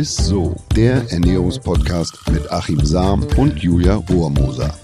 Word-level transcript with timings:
ist 0.00 0.16
so, 0.16 0.56
der 0.74 1.12
Ernährungspodcast 1.12 2.30
mit 2.32 2.50
Achim 2.50 2.82
Sam 2.86 3.22
und 3.36 3.62
Julia 3.62 3.96
Rohrmoser. 3.96 4.74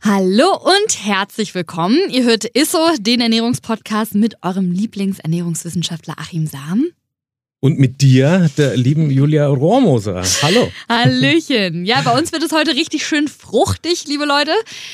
Hallo 0.00 0.56
und 0.56 1.04
herzlich 1.04 1.54
willkommen. 1.54 1.98
Ihr 2.08 2.24
hört 2.24 2.46
ISSO, 2.46 2.78
den 2.98 3.20
Ernährungspodcast 3.20 4.14
mit 4.14 4.42
eurem 4.42 4.72
Lieblingsernährungswissenschaftler 4.72 6.14
Achim 6.16 6.46
Sam. 6.46 6.86
Und 7.60 7.80
mit 7.80 8.02
dir, 8.02 8.48
der 8.56 8.76
lieben 8.76 9.10
Julia 9.10 9.48
Rohrmoser. 9.48 10.22
Hallo. 10.42 10.70
Hallöchen. 10.88 11.84
Ja, 11.84 12.02
bei 12.02 12.16
uns 12.16 12.30
wird 12.30 12.44
es 12.44 12.52
heute 12.52 12.76
richtig 12.76 13.04
schön 13.04 13.26
fruchtig, 13.26 14.06
liebe 14.06 14.24
Leute. 14.24 14.52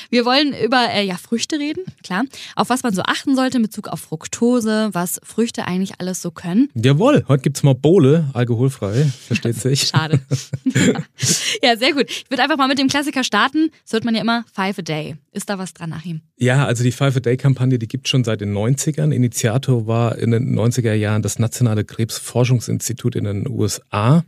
Wir 0.09 0.25
wollen 0.25 0.55
über 0.65 0.88
äh, 0.91 1.05
ja, 1.05 1.19
Früchte 1.19 1.59
reden, 1.59 1.85
klar. 2.02 2.24
Auf 2.57 2.71
was 2.71 2.83
man 2.83 2.95
so 2.95 3.02
achten 3.02 3.37
sollte 3.37 3.59
in 3.59 3.65
Bezug 3.65 3.88
auf 3.88 4.01
Fructose, 4.01 4.88
was 4.93 5.21
Früchte 5.23 5.66
eigentlich 5.66 6.01
alles 6.01 6.23
so 6.23 6.30
können. 6.30 6.71
Jawohl, 6.74 7.27
heute 7.29 7.43
gibt 7.43 7.59
es 7.59 7.65
mal 7.65 7.74
Bowle, 7.74 8.30
alkoholfrei, 8.33 9.12
versteht 9.27 9.57
sich. 9.57 9.83
Schade. 9.88 10.21
ja, 11.62 11.77
sehr 11.77 11.93
gut. 11.93 12.07
Ich 12.09 12.30
würde 12.30 12.45
einfach 12.45 12.57
mal 12.57 12.69
mit 12.69 12.79
dem 12.79 12.88
Klassiker 12.88 13.24
starten. 13.24 13.73
Das 13.83 13.93
hört 13.93 14.07
man 14.07 14.15
ja 14.15 14.23
immer, 14.23 14.46
Five 14.55 14.79
a 14.79 14.83
Day. 14.83 15.16
Ist 15.33 15.51
da 15.51 15.59
was 15.59 15.74
dran, 15.74 15.93
Achim? 15.93 16.23
Ja, 16.38 16.65
also 16.65 16.83
die 16.83 16.93
Five 16.93 17.16
a 17.16 17.21
Day-Kampagne, 17.21 17.79
die 17.79 17.88
gibt 17.88 18.07
es 18.07 18.10
schon 18.10 18.24
seit 18.24 18.41
den 18.41 18.57
90ern. 18.57 19.12
Initiator 19.12 19.87
war 19.87 20.16
in 20.16 20.30
den 20.30 20.59
90er 20.59 20.95
Jahren 20.95 21.23
das 21.23 21.38
Nationale 21.38 21.85
Krebsforschungs 21.85 22.54
Forschungsinstitut 22.55 23.17
in 23.17 23.25
den 23.25 23.49
USA. 23.49 24.25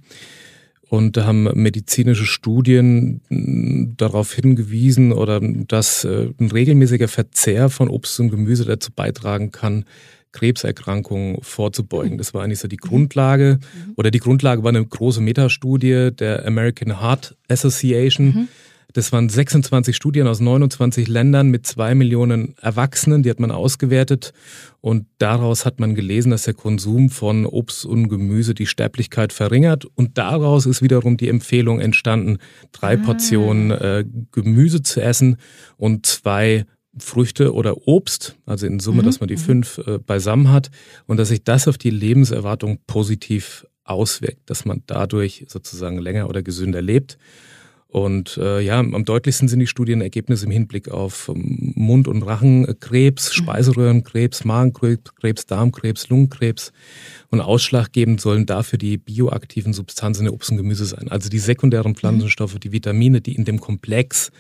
Und 0.89 1.17
da 1.17 1.27
haben 1.27 1.45
medizinische 1.61 2.27
Studien 2.27 3.21
darauf 3.97 4.33
hingewiesen 4.33 5.13
oder 5.13 5.41
dass 5.41 6.05
äh, 6.05 6.29
ein 6.39 6.51
regelmäßiger 6.51 7.09
Verzehr 7.09 7.71
von 7.71 7.89
Obst 7.89 8.21
und 8.21 8.31
Gemüse 8.31 8.65
dazu 8.65 8.93
beitragen 8.95 9.51
kann, 9.51 9.85
Krebserkrankungen 10.31 11.39
vorzubeugen. 11.43 12.19
Das 12.19 12.35
war 12.35 12.45
eigentlich 12.45 12.61
so 12.61 12.69
die 12.69 12.77
Grundlage. 12.77 13.59
Oder 13.97 14.13
die 14.13 14.21
Grundlage 14.21 14.63
war 14.63 14.69
eine 14.69 14.85
große 14.85 15.21
Metastudie 15.21 16.11
der 16.13 16.47
American 16.47 17.01
Heart 17.01 17.37
Association. 17.49 18.27
Mhm 18.27 18.49
das 18.97 19.13
waren 19.13 19.29
26 19.29 19.95
Studien 19.95 20.27
aus 20.27 20.41
29 20.41 21.07
Ländern 21.07 21.49
mit 21.51 21.67
zwei 21.67 21.95
Millionen 21.95 22.55
Erwachsenen, 22.63 23.23
die 23.23 23.29
hat 23.29 23.41
man 23.41 23.51
ausgewertet. 23.51 24.33
Und 24.81 25.07
daraus 25.19 25.67
hat 25.67 25.81
man 25.81 25.95
gelesen, 25.95 26.31
dass 26.31 26.45
der 26.45 26.55
Konsum 26.55 27.11
von 27.11 27.45
Obst 27.45 27.85
und 27.85 28.09
Gemüse 28.09 28.55
die 28.55 28.65
Sterblichkeit 28.65 29.35
verringert. 29.35 29.85
Und 29.85 30.17
daraus 30.17 30.65
ist 30.65 30.81
wiederum 30.81 31.19
die 31.19 31.29
Empfehlung 31.29 31.79
entstanden, 31.79 32.39
drei 32.73 32.95
ah. 32.95 33.03
Portionen 33.05 33.71
äh, 33.71 34.05
Gemüse 34.33 34.83
zu 34.83 35.03
essen 35.03 35.37
und 35.77 36.07
zwei 36.07 36.65
Früchte 36.97 37.53
oder 37.53 37.87
Obst, 37.87 38.39
also 38.47 38.67
in 38.67 38.81
Summe, 38.81 39.03
mhm. 39.03 39.07
dass 39.07 39.21
man 39.21 39.29
die 39.29 39.37
fünf 39.37 39.77
äh, 39.87 39.99
beisammen 39.99 40.51
hat 40.51 40.71
und 41.05 41.19
dass 41.19 41.29
sich 41.29 41.45
das 41.45 41.69
auf 41.69 41.77
die 41.77 41.91
Lebenserwartung 41.91 42.79
positiv 42.87 43.67
auswirkt, 43.85 44.49
dass 44.49 44.65
man 44.65 44.85
dadurch 44.87 45.45
sozusagen 45.49 45.99
länger 45.99 46.31
oder 46.31 46.43
gesünder 46.43 46.81
lebt. 46.81 47.19
Und 47.89 48.37
äh, 48.37 48.61
ja, 48.61 48.81
am 48.81 49.05
deutlichsten 49.05 49.49
sind 49.49 49.61
die 49.61 49.67
Studienergebnisse 49.67 50.47
im 50.47 50.51
Hinblick 50.51 50.91
auf 50.91 51.31
ähm, 51.35 51.73
Mund- 51.77 52.09
und 52.09 52.23
Rachenkrebs, 52.23 53.31
mhm. 53.31 53.43
Speiseröhrenkrebs, 53.43 54.45
Magenkrebs, 54.45 55.47
Darmkrebs, 55.47 56.09
Lungenkrebs. 56.09 56.73
Und 57.31 57.41
ausschlaggebend 57.41 58.21
sollen 58.21 58.45
dafür 58.45 58.79
die 58.79 58.99
bioaktiven 58.99 59.73
Substanzen 59.73 60.25
der 60.25 60.35
Obst 60.35 60.51
und 60.51 60.57
Gemüse 60.57 60.85
sein. 60.85 61.09
Also 61.11 61.29
die 61.29 61.39
sekundären 61.39 61.93
mhm. 61.93 61.97
Pflanzenstoffe, 61.97 62.59
die 62.59 62.73
Vitamine, 62.73 63.21
die 63.21 63.37
in 63.37 63.45
dem 63.45 63.61
Komplex 63.61 64.33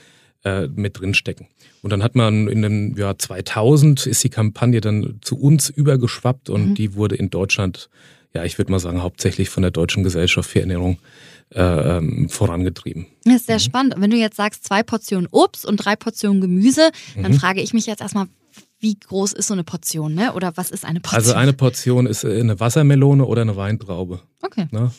äh, 0.45 0.67
mit 0.67 0.99
drin 0.99 1.15
stecken. 1.15 1.47
Und 1.83 1.91
dann 1.91 2.03
hat 2.03 2.17
man 2.17 2.49
in 2.49 2.63
den 2.63 2.97
Jahr 2.97 3.17
2000 3.17 4.07
ist 4.07 4.25
die 4.25 4.29
Kampagne 4.29 4.81
dann 4.81 5.19
zu 5.23 5.39
uns 5.39 5.71
übergeschwappt 5.71 6.51
und 6.51 6.71
mhm. 6.71 6.75
die 6.75 6.95
wurde 6.95 7.15
in 7.15 7.31
Deutschland, 7.31 7.91
ja, 8.35 8.45
ich 8.45 8.59
würde 8.59 8.73
mal 8.73 8.81
sagen, 8.81 9.03
hauptsächlich 9.03 9.51
von 9.51 9.63
der 9.63 9.71
Deutschen 9.71 10.03
Gesellschaft 10.03 10.51
für 10.51 10.61
Ernährung 10.61 10.95
äh, 10.95 11.27
ähm, 11.53 12.29
vorangetrieben. 12.29 13.07
Das 13.25 13.37
ist 13.37 13.47
sehr 13.47 13.57
mhm. 13.57 13.61
spannend. 13.61 13.95
wenn 13.99 14.11
du 14.11 14.17
jetzt 14.17 14.37
sagst, 14.37 14.65
zwei 14.65 14.83
Portionen 14.83 15.29
Obst 15.31 15.65
und 15.65 15.77
drei 15.77 15.97
Portionen 15.97 16.41
Gemüse, 16.41 16.91
dann 17.21 17.33
mhm. 17.33 17.37
frage 17.37 17.61
ich 17.61 17.73
mich 17.73 17.87
jetzt 17.87 18.01
erstmal, 18.01 18.27
wie 18.79 18.99
groß 18.99 19.33
ist 19.33 19.49
so 19.49 19.55
eine 19.55 19.65
Portion, 19.65 20.15
ne? 20.15 20.35
Oder 20.35 20.53
was 20.57 20.71
ist 20.71 20.85
eine 20.85 21.01
Portion? 21.01 21.19
Also 21.19 21.35
eine 21.35 21.53
Portion 21.53 22.07
ist 22.07 22.25
äh, 22.25 22.41
eine 22.41 22.61
Wassermelone 22.61 23.25
oder 23.25 23.43
eine 23.43 23.57
Weintraube. 23.57 24.21
Okay. 24.47 24.69
Ne? 24.71 24.91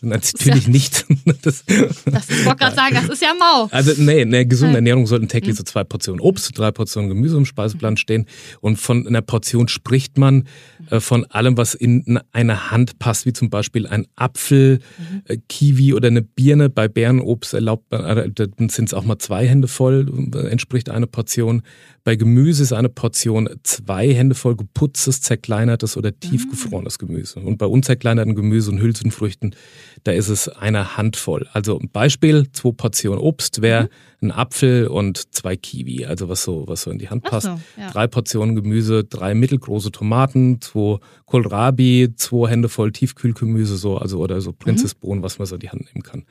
Natürlich 0.00 0.66
ja, 0.66 0.70
nicht. 0.70 1.06
das, 1.42 1.64
das 1.64 2.30
ich 2.30 2.44
wollte 2.44 2.58
gerade 2.58 2.76
sagen, 2.76 2.94
das 2.94 3.08
ist 3.08 3.22
ja 3.22 3.32
mau. 3.38 3.68
Also 3.70 3.92
nee, 4.00 4.22
in 4.22 4.30
der 4.30 4.44
gesunden 4.44 4.76
Ernährung 4.76 5.06
sollten 5.06 5.28
täglich 5.28 5.56
so 5.56 5.62
zwei 5.62 5.84
Portionen 5.84 6.20
Obst, 6.20 6.56
drei 6.56 6.70
Portionen 6.70 7.08
Gemüse 7.08 7.36
im 7.36 7.44
Speiseplan 7.44 7.96
stehen. 7.96 8.26
Und 8.60 8.76
von 8.76 9.06
einer 9.06 9.22
Portion 9.22 9.68
spricht 9.68 10.18
man 10.18 10.44
äh, 10.90 11.00
von 11.00 11.24
allem, 11.26 11.56
was 11.56 11.74
in 11.74 12.20
eine 12.32 12.70
Hand 12.70 12.98
passt, 12.98 13.26
wie 13.26 13.32
zum 13.32 13.50
Beispiel 13.50 13.86
ein 13.86 14.06
Apfel, 14.14 14.80
mhm. 14.98 15.22
äh, 15.26 15.36
Kiwi 15.48 15.94
oder 15.94 16.08
eine 16.08 16.22
Birne. 16.22 16.70
Bei 16.70 16.88
Bärenobst 16.88 17.54
erlaubt 17.54 17.90
man, 17.90 18.04
äh, 18.04 18.30
sind 18.68 18.88
es 18.88 18.94
auch 18.94 19.04
mal 19.04 19.18
zwei 19.18 19.46
Hände 19.46 19.68
voll, 19.68 20.30
äh, 20.34 20.48
entspricht 20.48 20.90
eine 20.90 21.06
Portion. 21.06 21.62
Bei 22.04 22.16
Gemüse 22.16 22.62
ist 22.62 22.72
eine 22.72 22.88
Portion 22.88 23.48
zwei 23.64 24.14
Hände 24.14 24.34
voll 24.34 24.56
geputztes, 24.56 25.20
zerkleinertes 25.20 25.96
oder 25.96 26.18
tiefgefrorenes 26.18 26.98
Gemüse. 26.98 27.40
Und 27.40 27.58
bei 27.58 27.66
unzerkleinerten 27.66 28.34
Gemüse 28.34 28.70
und 28.70 28.80
Hülsenfrüchten, 28.88 29.54
da 30.04 30.12
ist 30.12 30.28
es 30.28 30.48
eine 30.48 30.96
Handvoll. 30.96 31.46
Also 31.52 31.78
ein 31.78 31.90
Beispiel, 31.90 32.50
zwei 32.52 32.72
Portionen 32.72 33.20
Obst 33.20 33.62
wäre 33.62 33.84
mhm 33.84 33.88
ein 34.20 34.32
Apfel 34.32 34.88
und 34.88 35.32
zwei 35.32 35.56
Kiwi, 35.56 36.04
also 36.04 36.28
was 36.28 36.42
so, 36.42 36.64
was 36.66 36.82
so 36.82 36.90
in 36.90 36.98
die 36.98 37.08
Hand 37.08 37.22
passt. 37.22 37.46
So, 37.46 37.60
ja. 37.76 37.90
Drei 37.90 38.08
Portionen 38.08 38.56
Gemüse, 38.56 39.04
drei 39.04 39.34
mittelgroße 39.34 39.92
Tomaten, 39.92 40.60
zwei 40.60 40.98
Kohlrabi, 41.26 42.14
zwei 42.16 42.50
Hände 42.50 42.68
voll 42.68 42.90
Tiefkühlgemüse, 42.90 43.76
so, 43.76 43.96
also 43.96 44.18
oder 44.18 44.40
so 44.40 44.52
Prinzessbohnen, 44.52 45.20
mhm. 45.20 45.22
was 45.22 45.38
man 45.38 45.46
so 45.46 45.54
in 45.54 45.60
die 45.60 45.70
Hand 45.70 45.82
nehmen 45.94 46.02
kann. 46.02 46.24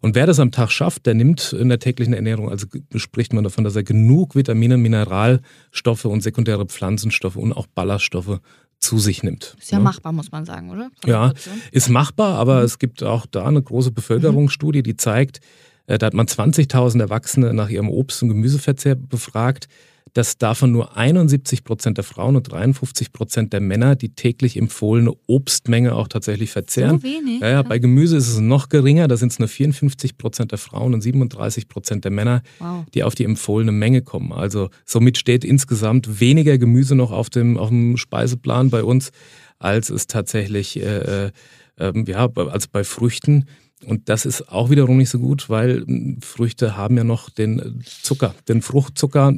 Und 0.00 0.14
wer 0.14 0.26
das 0.26 0.38
am 0.38 0.52
Tag 0.52 0.70
schafft, 0.70 1.06
der 1.06 1.14
nimmt 1.14 1.52
in 1.52 1.68
der 1.68 1.80
täglichen 1.80 2.14
Ernährung, 2.14 2.50
also 2.50 2.66
spricht 2.94 3.32
man 3.32 3.42
davon, 3.42 3.64
dass 3.64 3.74
er 3.74 3.82
genug 3.82 4.36
Vitamine, 4.36 4.76
Mineralstoffe 4.76 6.04
und 6.04 6.22
sekundäre 6.22 6.66
Pflanzenstoffe 6.66 7.36
und 7.36 7.52
auch 7.52 7.66
Ballaststoffe 7.66 8.38
zu 8.84 8.98
sich 8.98 9.22
nimmt. 9.22 9.56
Ist 9.58 9.72
ja, 9.72 9.78
ja, 9.78 9.84
machbar, 9.84 10.12
muss 10.12 10.30
man 10.30 10.44
sagen, 10.44 10.70
oder? 10.70 10.90
ja, 11.04 11.32
ist 11.72 11.88
machbar, 11.88 12.36
aber 12.36 12.58
mhm. 12.58 12.64
es 12.64 12.78
gibt 12.78 13.02
auch 13.02 13.26
da 13.26 13.46
eine 13.46 13.62
große 13.62 13.90
Bevölkerungsstudie, 13.90 14.82
die 14.82 14.96
zeigt, 14.96 15.40
äh, 15.86 15.98
da 15.98 16.06
hat 16.06 16.14
man 16.14 16.26
20.000 16.26 17.00
Erwachsene 17.00 17.54
nach 17.54 17.70
ihrem 17.70 17.88
Obst- 17.88 18.22
und 18.22 18.28
Gemüseverzehr 18.28 18.94
befragt, 18.94 19.68
dass 20.12 20.38
davon 20.38 20.70
nur 20.70 20.96
71 20.96 21.64
Prozent 21.64 21.96
der 21.96 22.04
Frauen 22.04 22.36
und 22.36 22.44
53 22.44 23.12
Prozent 23.12 23.52
der 23.52 23.60
Männer 23.60 23.96
die 23.96 24.10
täglich 24.10 24.56
empfohlene 24.56 25.12
Obstmenge 25.26 25.94
auch 25.94 26.06
tatsächlich 26.06 26.50
verzehren. 26.50 26.98
So 26.98 27.02
wenig? 27.02 27.40
Ja, 27.40 27.48
ja, 27.48 27.62
bei 27.62 27.78
Gemüse 27.78 28.16
ist 28.16 28.28
es 28.28 28.38
noch 28.38 28.68
geringer, 28.68 29.08
da 29.08 29.16
sind 29.16 29.32
es 29.32 29.38
nur 29.38 29.48
54 29.48 30.16
Prozent 30.16 30.52
der 30.52 30.58
Frauen 30.58 30.94
und 30.94 31.00
37 31.00 31.68
Prozent 31.68 32.04
der 32.04 32.12
Männer, 32.12 32.42
wow. 32.60 32.84
die 32.94 33.02
auf 33.02 33.14
die 33.14 33.24
empfohlene 33.24 33.72
Menge 33.72 34.02
kommen. 34.02 34.32
Also 34.32 34.70
somit 34.84 35.18
steht 35.18 35.44
insgesamt 35.44 36.20
weniger 36.20 36.58
Gemüse 36.58 36.94
noch 36.94 37.10
auf 37.10 37.28
dem, 37.28 37.56
auf 37.56 37.70
dem 37.70 37.96
Speiseplan 37.96 38.70
bei 38.70 38.84
uns, 38.84 39.10
als 39.58 39.90
es 39.90 40.06
tatsächlich 40.06 40.80
äh, 40.80 41.30
äh, 41.76 42.04
ja, 42.06 42.28
als 42.34 42.68
bei 42.68 42.84
Früchten. 42.84 43.46
Und 43.86 44.08
das 44.08 44.24
ist 44.24 44.48
auch 44.48 44.70
wiederum 44.70 44.96
nicht 44.96 45.10
so 45.10 45.18
gut, 45.18 45.50
weil 45.50 45.84
hm, 45.84 46.18
Früchte 46.20 46.76
haben 46.76 46.96
ja 46.96 47.04
noch 47.04 47.30
den 47.30 47.82
Zucker, 48.02 48.34
den 48.48 48.62
Fruchtzucker 48.62 49.32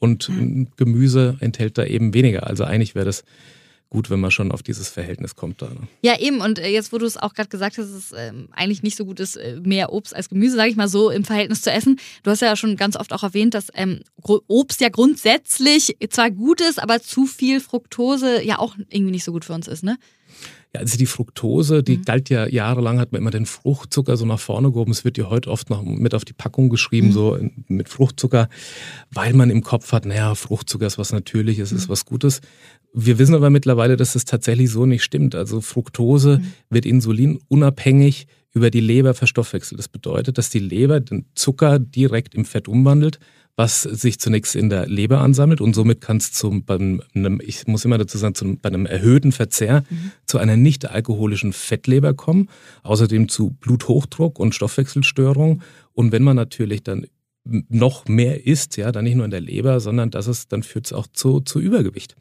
und. 0.00 0.30
Gemüse 0.76 1.36
enthält 1.40 1.78
da 1.78 1.84
eben 1.84 2.14
weniger. 2.14 2.46
Also 2.46 2.64
eigentlich 2.64 2.94
wäre 2.94 3.04
das 3.04 3.22
gut, 3.90 4.08
wenn 4.08 4.20
man 4.20 4.30
schon 4.30 4.52
auf 4.52 4.62
dieses 4.62 4.88
Verhältnis 4.88 5.34
kommt 5.34 5.60
da. 5.60 5.68
Ne? 5.68 5.88
Ja, 6.00 6.18
eben. 6.18 6.40
Und 6.40 6.58
äh, 6.60 6.68
jetzt, 6.68 6.92
wo 6.92 6.98
du 6.98 7.06
es 7.06 7.16
auch 7.16 7.34
gerade 7.34 7.48
gesagt 7.48 7.76
hast, 7.76 7.88
dass 7.92 7.96
es 7.96 8.14
ähm, 8.16 8.48
eigentlich 8.52 8.82
nicht 8.82 8.96
so 8.96 9.04
gut 9.04 9.18
ist, 9.18 9.36
äh, 9.36 9.60
mehr 9.62 9.92
Obst 9.92 10.14
als 10.14 10.28
Gemüse, 10.28 10.56
sage 10.56 10.70
ich 10.70 10.76
mal 10.76 10.88
so, 10.88 11.10
im 11.10 11.24
Verhältnis 11.24 11.62
zu 11.62 11.72
essen. 11.72 11.98
Du 12.22 12.30
hast 12.30 12.40
ja 12.40 12.54
schon 12.56 12.76
ganz 12.76 12.96
oft 12.96 13.12
auch 13.12 13.24
erwähnt, 13.24 13.52
dass 13.52 13.66
ähm, 13.74 14.00
Obst 14.22 14.80
ja 14.80 14.88
grundsätzlich 14.88 15.96
zwar 16.08 16.30
gut 16.30 16.60
ist, 16.60 16.80
aber 16.80 17.02
zu 17.02 17.26
viel 17.26 17.60
Fructose 17.60 18.42
ja 18.42 18.58
auch 18.58 18.76
irgendwie 18.88 19.12
nicht 19.12 19.24
so 19.24 19.32
gut 19.32 19.44
für 19.44 19.52
uns 19.54 19.66
ist, 19.66 19.82
ne? 19.82 19.98
Ja, 20.72 20.80
also 20.80 20.96
die 20.96 21.06
Fructose, 21.06 21.82
die 21.82 21.98
mhm. 21.98 22.04
galt 22.04 22.30
ja 22.30 22.46
jahrelang, 22.46 23.00
hat 23.00 23.10
man 23.10 23.20
immer 23.20 23.32
den 23.32 23.46
Fruchtzucker 23.46 24.16
so 24.16 24.24
nach 24.24 24.38
vorne 24.38 24.70
gehoben. 24.70 24.92
Es 24.92 25.04
wird 25.04 25.18
ja 25.18 25.28
heute 25.28 25.50
oft 25.50 25.68
noch 25.68 25.82
mit 25.82 26.14
auf 26.14 26.24
die 26.24 26.32
Packung 26.32 26.68
geschrieben, 26.68 27.08
mhm. 27.08 27.12
so 27.12 27.38
mit 27.66 27.88
Fruchtzucker, 27.88 28.48
weil 29.10 29.32
man 29.34 29.50
im 29.50 29.62
Kopf 29.62 29.90
hat, 29.92 30.06
naja, 30.06 30.34
Fruchtzucker 30.36 30.86
ist 30.86 30.98
was 30.98 31.12
Natürliches, 31.12 31.72
mhm. 31.72 31.78
ist 31.78 31.88
was 31.88 32.04
Gutes. 32.04 32.40
Wir 32.92 33.18
wissen 33.18 33.34
aber 33.34 33.50
mittlerweile, 33.50 33.96
dass 33.96 34.14
es 34.14 34.24
tatsächlich 34.24 34.70
so 34.70 34.86
nicht 34.86 35.02
stimmt. 35.02 35.34
Also 35.34 35.60
Fructose 35.60 36.38
mhm. 36.38 36.52
wird 36.70 36.86
insulinunabhängig 36.86 38.28
über 38.52 38.70
die 38.70 38.80
Leber 38.80 39.14
verstoffwechselt. 39.14 39.78
Das 39.78 39.88
bedeutet, 39.88 40.38
dass 40.38 40.50
die 40.50 40.58
Leber 40.58 41.00
den 41.00 41.26
Zucker 41.34 41.78
direkt 41.78 42.34
im 42.34 42.44
Fett 42.44 42.68
umwandelt 42.68 43.18
was 43.60 43.82
sich 43.82 44.18
zunächst 44.18 44.56
in 44.56 44.70
der 44.70 44.86
Leber 44.86 45.20
ansammelt 45.20 45.60
und 45.60 45.74
somit 45.74 46.00
kann 46.00 46.16
es 46.16 46.32
zum, 46.32 46.64
bei 46.64 46.76
einem, 46.76 47.42
ich 47.44 47.66
muss 47.66 47.84
immer 47.84 47.98
dazu 47.98 48.16
sagen, 48.16 48.34
zum, 48.34 48.56
bei 48.56 48.70
einem 48.70 48.86
erhöhten 48.86 49.32
Verzehr 49.32 49.84
mhm. 49.90 50.12
zu 50.24 50.38
einer 50.38 50.56
nicht 50.56 50.90
alkoholischen 50.90 51.52
Fettleber 51.52 52.14
kommen, 52.14 52.48
außerdem 52.84 53.28
zu 53.28 53.50
Bluthochdruck 53.50 54.38
und 54.38 54.54
Stoffwechselstörungen. 54.54 55.60
Und 55.92 56.10
wenn 56.10 56.22
man 56.22 56.36
natürlich 56.36 56.82
dann 56.84 57.06
noch 57.44 58.06
mehr 58.06 58.46
isst, 58.46 58.76
ja, 58.76 58.92
dann 58.92 59.04
nicht 59.04 59.14
nur 59.14 59.24
in 59.24 59.30
der 59.30 59.40
Leber, 59.40 59.80
sondern 59.80 60.10
dass 60.10 60.26
es, 60.26 60.48
dann 60.48 60.62
führt 60.62 60.86
es 60.86 60.92
auch 60.92 61.06
zu, 61.06 61.40
zu 61.40 61.58
Übergewicht. 61.58 62.14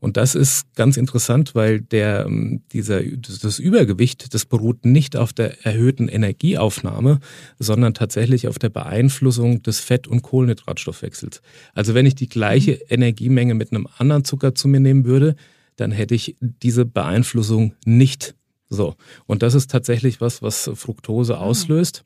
Und 0.00 0.16
das 0.16 0.34
ist 0.34 0.74
ganz 0.74 0.96
interessant, 0.96 1.54
weil 1.54 1.80
der, 1.80 2.26
ähm, 2.26 2.62
dieser, 2.72 3.02
das 3.02 3.58
Übergewicht, 3.60 4.34
das 4.34 4.44
beruht 4.44 4.84
nicht 4.84 5.16
auf 5.16 5.32
der 5.32 5.64
erhöhten 5.64 6.08
Energieaufnahme, 6.08 7.20
sondern 7.58 7.94
tatsächlich 7.94 8.48
auf 8.48 8.58
der 8.58 8.68
Beeinflussung 8.68 9.62
des 9.62 9.78
Fett- 9.78 10.08
und 10.08 10.22
Kohlenhydratstoffwechsels. 10.22 11.40
Also 11.72 11.94
wenn 11.94 12.06
ich 12.06 12.16
die 12.16 12.28
gleiche 12.28 12.72
mhm. 12.72 12.78
Energiemenge 12.88 13.54
mit 13.54 13.70
einem 13.70 13.86
anderen 13.96 14.24
Zucker 14.24 14.54
zu 14.54 14.66
mir 14.66 14.80
nehmen 14.80 15.04
würde, 15.04 15.36
dann 15.76 15.92
hätte 15.92 16.14
ich 16.14 16.36
diese 16.40 16.84
Beeinflussung 16.84 17.74
nicht. 17.84 18.34
So. 18.68 18.96
Und 19.26 19.42
das 19.42 19.54
ist 19.54 19.70
tatsächlich 19.70 20.20
was, 20.20 20.42
was 20.42 20.70
Fructose 20.74 21.36
ah. 21.36 21.42
auslöst. 21.42 22.04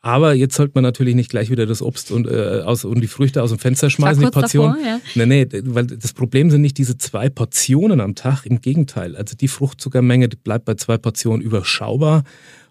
Aber 0.00 0.34
jetzt 0.34 0.54
sollte 0.54 0.72
man 0.74 0.84
natürlich 0.84 1.14
nicht 1.14 1.30
gleich 1.30 1.50
wieder 1.50 1.66
das 1.66 1.82
Obst 1.82 2.12
und, 2.12 2.28
äh, 2.28 2.62
aus, 2.64 2.84
und 2.84 3.00
die 3.00 3.08
Früchte 3.08 3.42
aus 3.42 3.50
dem 3.50 3.58
Fenster 3.58 3.90
schmeißen, 3.90 4.22
die 4.22 4.30
Portion. 4.30 4.76
Davor, 4.76 4.86
ja. 4.86 5.00
Nee, 5.14 5.26
nee, 5.26 5.48
weil 5.64 5.86
das 5.86 6.12
Problem 6.12 6.50
sind 6.50 6.60
nicht 6.60 6.78
diese 6.78 6.96
zwei 6.96 7.28
Portionen 7.28 8.00
am 8.00 8.14
Tag, 8.14 8.46
im 8.46 8.60
Gegenteil. 8.60 9.16
Also 9.16 9.34
die 9.36 9.48
Fruchtzuckermenge 9.48 10.28
die 10.28 10.36
bleibt 10.36 10.64
bei 10.64 10.74
zwei 10.74 10.96
Portionen 10.96 11.42
überschaubar. 11.42 12.22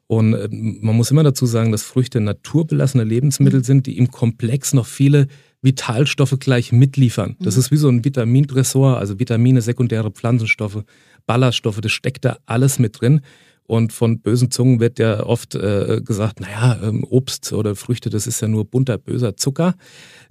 Und 0.07 0.33
äh, 0.33 0.47
man 0.51 0.95
muss 0.95 1.11
immer 1.11 1.23
dazu 1.23 1.45
sagen, 1.45 1.71
dass 1.71 1.83
Früchte 1.83 2.21
naturbelassene 2.21 3.03
Lebensmittel 3.03 3.59
mhm. 3.59 3.65
sind, 3.65 3.87
die 3.87 3.97
im 3.97 4.11
Komplex 4.11 4.73
noch 4.73 4.85
viele 4.85 5.27
Vitalstoffe 5.61 6.37
gleich 6.39 6.71
mitliefern. 6.71 7.35
Das 7.39 7.55
mhm. 7.55 7.59
ist 7.59 7.71
wie 7.71 7.77
so 7.77 7.89
ein 7.89 8.05
Vitamindressort, 8.05 8.97
also 8.97 9.19
Vitamine, 9.19 9.61
sekundäre 9.61 10.11
Pflanzenstoffe, 10.11 10.83
Ballaststoffe, 11.25 11.81
das 11.81 11.91
steckt 11.91 12.23
da 12.23 12.37
alles 12.45 12.77
mit 12.77 13.01
drin. 13.01 13.21
Und 13.67 13.93
von 13.93 14.19
bösen 14.19 14.51
Zungen 14.51 14.79
wird 14.79 14.99
ja 14.99 15.25
oft 15.25 15.55
äh, 15.55 16.01
gesagt, 16.03 16.39
naja, 16.39 16.79
ähm, 16.83 17.03
Obst 17.03 17.51
oder 17.51 17.75
Früchte, 17.75 18.09
das 18.11 18.27
ist 18.27 18.41
ja 18.41 18.47
nur 18.47 18.65
bunter, 18.65 18.97
böser 18.97 19.37
Zucker. 19.37 19.73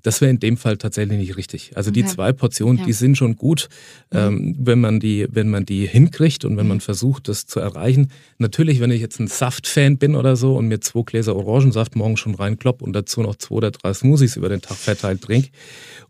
Das 0.03 0.21
wäre 0.21 0.31
in 0.31 0.39
dem 0.39 0.59
Fall 0.59 0.77
tatsächlich 0.77 1.19
nicht 1.19 1.37
richtig. 1.37 1.73
Also 1.77 1.91
die 1.91 2.05
zwei 2.05 2.33
Portionen, 2.33 2.79
ja. 2.81 2.85
die 2.85 2.93
sind 2.93 3.17
schon 3.17 3.37
gut, 3.37 3.69
mhm. 4.13 4.19
ähm, 4.19 4.57
wenn 4.59 4.79
man 4.79 5.01
die, 5.01 5.27
wenn 5.31 5.49
man 5.49 5.65
die 5.65 5.87
hinkriegt 5.87 6.45
und 6.45 6.59
wenn 6.59 6.69
man 6.69 6.77
mhm. 6.77 6.83
versucht, 6.83 7.27
das 7.29 7.47
zu 7.47 7.59
erreichen. 7.59 8.13
Natürlich, 8.39 8.81
wenn 8.81 8.91
ich 8.91 9.01
jetzt 9.01 9.19
ein 9.19 9.29
Saftfan 9.29 9.97
bin 9.97 10.15
oder 10.15 10.37
so 10.37 10.57
und 10.57 10.69
mir 10.69 10.81
zwei 10.81 11.03
Gläser 11.03 11.35
Orangensaft 11.35 11.97
morgen 11.97 12.19
schon 12.19 12.35
reinklopp 12.35 12.83
und 12.83 12.93
dazu 12.93 13.23
noch 13.23 13.37
zwei 13.37 13.57
oder 13.57 13.71
drei 13.71 13.95
Smoothies 13.95 14.37
über 14.37 14.51
den 14.51 14.61
Tag 14.61 14.77
verteilt 14.77 15.23
trinke 15.23 15.49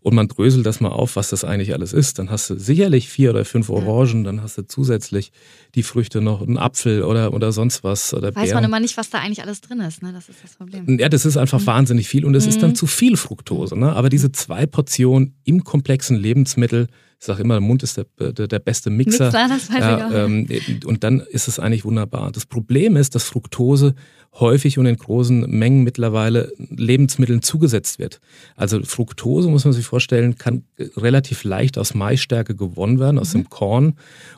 und 0.01 0.13
man 0.13 0.27
dröselt 0.27 0.65
das 0.65 0.81
mal 0.81 0.89
auf, 0.89 1.15
was 1.15 1.29
das 1.29 1.43
eigentlich 1.43 1.73
alles 1.73 1.91
ist, 1.91 2.19
dann 2.19 2.29
hast 2.29 2.49
du 2.49 2.59
sicherlich 2.59 3.09
vier 3.09 3.31
oder 3.31 3.45
fünf 3.45 3.69
Orangen, 3.69 4.23
dann 4.23 4.41
hast 4.43 4.57
du 4.57 4.67
zusätzlich 4.67 5.31
die 5.73 5.81
Früchte 5.83 6.21
noch, 6.21 6.41
einen 6.41 6.57
Apfel 6.57 7.01
oder, 7.01 7.14
oder 7.15 7.51
sonst 7.51 7.83
was. 7.83 8.13
Oder 8.13 8.35
Weiß 8.35 8.45
Beeren. 8.45 8.55
man 8.55 8.63
immer 8.65 8.79
nicht, 8.79 8.97
was 8.97 9.09
da 9.09 9.19
eigentlich 9.19 9.41
alles 9.41 9.61
drin 9.61 9.79
ist, 9.79 10.01
ne? 10.01 10.13
Das 10.13 10.29
ist 10.29 10.43
das 10.43 10.55
Problem. 10.55 10.99
Ja, 10.99 11.09
das 11.09 11.25
ist 11.25 11.37
einfach 11.37 11.59
mhm. 11.59 11.67
wahnsinnig 11.67 12.07
viel 12.07 12.25
und 12.25 12.35
es 12.35 12.43
mhm. 12.45 12.49
ist 12.49 12.61
dann 12.61 12.69
mhm. 12.71 12.75
zu 12.75 12.87
viel 12.87 13.17
Fructose. 13.17 13.77
Ne? 13.77 13.93
Aber 13.93 14.09
diese 14.09 14.31
zwei 14.31 14.65
Portionen 14.65 15.35
im 15.43 15.63
komplexen 15.63 16.15
Lebensmittel, 16.15 16.87
ich 17.25 17.27
sage 17.27 17.41
immer, 17.41 17.55
der 17.55 17.61
Mund 17.61 17.81
ist 17.81 17.97
der, 17.97 18.05
der, 18.19 18.47
der 18.47 18.59
beste 18.59 18.91
Mixer. 18.91 19.25
Mixer 19.25 19.47
das 19.47 19.71
weiß 19.71 19.79
ja, 19.79 19.97
ich 19.97 20.03
auch. 20.03 20.11
Ähm, 20.13 20.47
und 20.85 21.03
dann 21.03 21.21
ist 21.21 21.47
es 21.47 21.57
eigentlich 21.57 21.83
wunderbar. 21.83 22.31
Das 22.31 22.45
Problem 22.45 22.95
ist, 22.95 23.15
dass 23.15 23.23
Fructose 23.23 23.95
häufig 24.39 24.77
und 24.77 24.85
in 24.85 24.95
großen 24.95 25.49
Mengen 25.49 25.83
mittlerweile 25.83 26.51
Lebensmitteln 26.57 27.41
zugesetzt 27.41 27.97
wird. 27.97 28.19
Also 28.55 28.83
Fructose, 28.83 29.49
muss 29.49 29.65
man 29.65 29.73
sich 29.73 29.87
vorstellen, 29.87 30.35
kann 30.35 30.65
relativ 30.95 31.43
leicht 31.43 31.79
aus 31.79 31.95
Maisstärke 31.95 32.53
gewonnen 32.53 32.99
werden, 32.99 33.17
aus 33.17 33.33
mhm. 33.33 33.39
dem 33.39 33.49
Korn. 33.49 33.93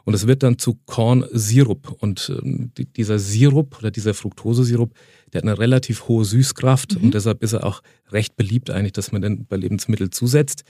Und 0.06 0.14
es 0.14 0.26
wird 0.26 0.44
dann 0.44 0.58
zu 0.58 0.80
Kornsirup. 0.86 1.94
Und 2.00 2.32
äh, 2.42 2.86
dieser 2.96 3.20
Sirup 3.20 3.80
oder 3.80 3.92
dieser 3.92 4.14
Fructosesirup, 4.14 4.94
der 5.34 5.40
hat 5.40 5.44
eine 5.44 5.60
relativ 5.60 6.08
hohe 6.08 6.24
Süßkraft 6.24 6.96
mhm. 6.96 7.06
und 7.06 7.14
deshalb 7.14 7.44
ist 7.44 7.52
er 7.52 7.66
auch 7.66 7.84
recht 8.12 8.38
beliebt 8.38 8.70
eigentlich, 8.70 8.94
dass 8.94 9.12
man 9.12 9.22
den 9.22 9.46
bei 9.46 9.58
Lebensmitteln 9.58 10.14
zusetzt. 10.14 10.64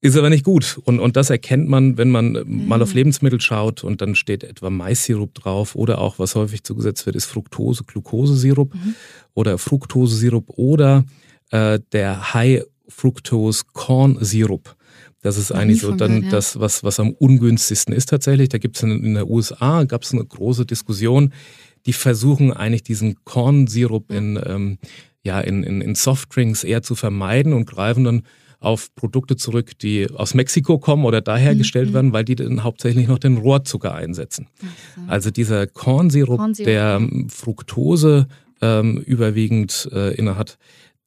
Ist 0.00 0.16
aber 0.16 0.30
nicht 0.30 0.44
gut. 0.44 0.78
Und, 0.84 1.00
und 1.00 1.16
das 1.16 1.28
erkennt 1.28 1.68
man, 1.68 1.98
wenn 1.98 2.10
man 2.10 2.32
mhm. 2.32 2.68
mal 2.68 2.80
auf 2.82 2.94
Lebensmittel 2.94 3.40
schaut 3.40 3.82
und 3.82 4.00
dann 4.00 4.14
steht 4.14 4.44
etwa 4.44 4.70
Maissirup 4.70 5.34
drauf 5.34 5.74
oder 5.74 5.98
auch, 5.98 6.20
was 6.20 6.36
häufig 6.36 6.62
zugesetzt 6.62 7.04
wird, 7.06 7.16
ist 7.16 7.26
Fructose, 7.26 7.82
Glukosesirup 7.84 8.74
mhm. 8.74 8.94
oder 9.34 9.58
Fructosesirup 9.58 10.50
oder 10.50 11.04
äh, 11.50 11.80
der 11.92 12.32
High 12.32 12.62
Fructose 12.88 13.64
Corn 13.72 14.18
Sirup. 14.20 14.76
Das 15.20 15.36
ist 15.36 15.50
eigentlich 15.50 15.80
so 15.80 15.92
dann 15.92 16.24
ja. 16.24 16.30
das, 16.30 16.60
was, 16.60 16.84
was 16.84 17.00
am 17.00 17.10
ungünstigsten 17.10 17.92
ist 17.92 18.08
tatsächlich. 18.08 18.50
Da 18.50 18.58
gibt 18.58 18.76
es 18.76 18.84
in, 18.84 19.02
in 19.02 19.14
der 19.14 19.28
USA, 19.28 19.82
gab 19.84 20.02
es 20.02 20.12
eine 20.12 20.24
große 20.24 20.64
Diskussion, 20.64 21.32
die 21.86 21.92
versuchen 21.92 22.52
eigentlich 22.52 22.84
diesen 22.84 23.24
Kornsirup 23.24 24.12
in, 24.12 24.40
ähm, 24.46 24.78
ja, 25.24 25.40
in, 25.40 25.64
in, 25.64 25.80
in 25.80 25.94
Softdrinks 25.96 26.62
eher 26.62 26.82
zu 26.82 26.94
vermeiden 26.94 27.52
und 27.52 27.66
greifen 27.66 28.04
dann 28.04 28.22
auf 28.60 28.94
Produkte 28.94 29.36
zurück, 29.36 29.78
die 29.78 30.08
aus 30.10 30.34
Mexiko 30.34 30.78
kommen 30.78 31.04
oder 31.04 31.20
da 31.20 31.36
hergestellt 31.36 31.90
mhm. 31.90 31.94
werden, 31.94 32.12
weil 32.12 32.24
die 32.24 32.34
dann 32.34 32.64
hauptsächlich 32.64 33.06
noch 33.06 33.18
den 33.18 33.38
Rohrzucker 33.38 33.94
einsetzen. 33.94 34.48
So. 34.60 35.02
Also 35.06 35.30
dieser 35.30 35.66
Kornsirup, 35.66 36.38
Kornsirup 36.38 36.66
der 36.66 36.98
ähm, 37.00 37.28
Fructose 37.30 38.26
ähm, 38.60 38.98
überwiegend 38.98 39.88
äh, 39.92 40.14
innehat, 40.14 40.58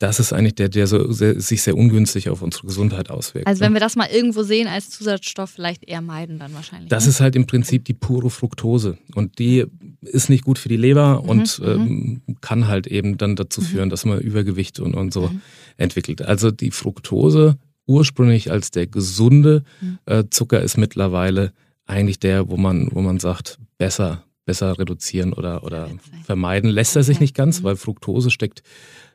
das 0.01 0.19
ist 0.19 0.33
eigentlich 0.33 0.55
der, 0.55 0.69
der 0.69 0.87
so 0.87 1.11
sehr, 1.11 1.39
sich 1.39 1.61
sehr 1.61 1.77
ungünstig 1.77 2.29
auf 2.29 2.41
unsere 2.41 2.65
Gesundheit 2.65 3.11
auswirkt. 3.11 3.45
Also 3.45 3.61
wenn 3.61 3.73
ne? 3.73 3.75
wir 3.75 3.81
das 3.81 3.95
mal 3.95 4.07
irgendwo 4.07 4.41
sehen 4.41 4.67
als 4.67 4.89
Zusatzstoff, 4.89 5.51
vielleicht 5.51 5.87
eher 5.87 6.01
meiden 6.01 6.39
dann 6.39 6.53
wahrscheinlich. 6.55 6.89
Das 6.89 7.05
ne? 7.05 7.11
ist 7.11 7.19
halt 7.19 7.35
im 7.35 7.45
Prinzip 7.45 7.85
die 7.85 7.93
pure 7.93 8.31
Fructose 8.31 8.97
und 9.13 9.37
die 9.37 9.65
ist 10.01 10.29
nicht 10.29 10.43
gut 10.43 10.57
für 10.57 10.69
die 10.69 10.77
Leber 10.77 11.21
mhm, 11.21 11.29
und 11.29 11.59
mhm. 11.59 11.67
ähm, 11.67 12.21
kann 12.41 12.67
halt 12.67 12.87
eben 12.87 13.17
dann 13.17 13.35
dazu 13.35 13.61
mhm. 13.61 13.65
führen, 13.65 13.89
dass 13.89 14.05
man 14.05 14.19
Übergewicht 14.19 14.79
und, 14.79 14.95
und 14.95 15.13
so 15.13 15.27
mhm. 15.27 15.41
entwickelt. 15.77 16.21
Also 16.21 16.51
die 16.51 16.71
Fructose 16.71 17.57
ursprünglich 17.87 18.51
als 18.51 18.71
der 18.71 18.87
gesunde 18.87 19.63
äh, 20.05 20.23
Zucker 20.29 20.61
ist 20.61 20.77
mittlerweile 20.77 21.51
eigentlich 21.85 22.19
der, 22.19 22.49
wo 22.49 22.57
man, 22.57 22.89
wo 22.91 23.01
man 23.01 23.19
sagt, 23.19 23.59
besser, 23.77 24.23
besser 24.51 24.77
reduzieren 24.77 25.31
oder, 25.31 25.63
oder 25.63 25.89
vermeiden. 26.25 26.69
Lässt 26.69 26.97
er 26.97 27.03
sich 27.03 27.21
nicht 27.21 27.33
ganz, 27.33 27.61
mhm. 27.61 27.63
weil 27.63 27.75
Fructose 27.77 28.31
steckt 28.31 28.63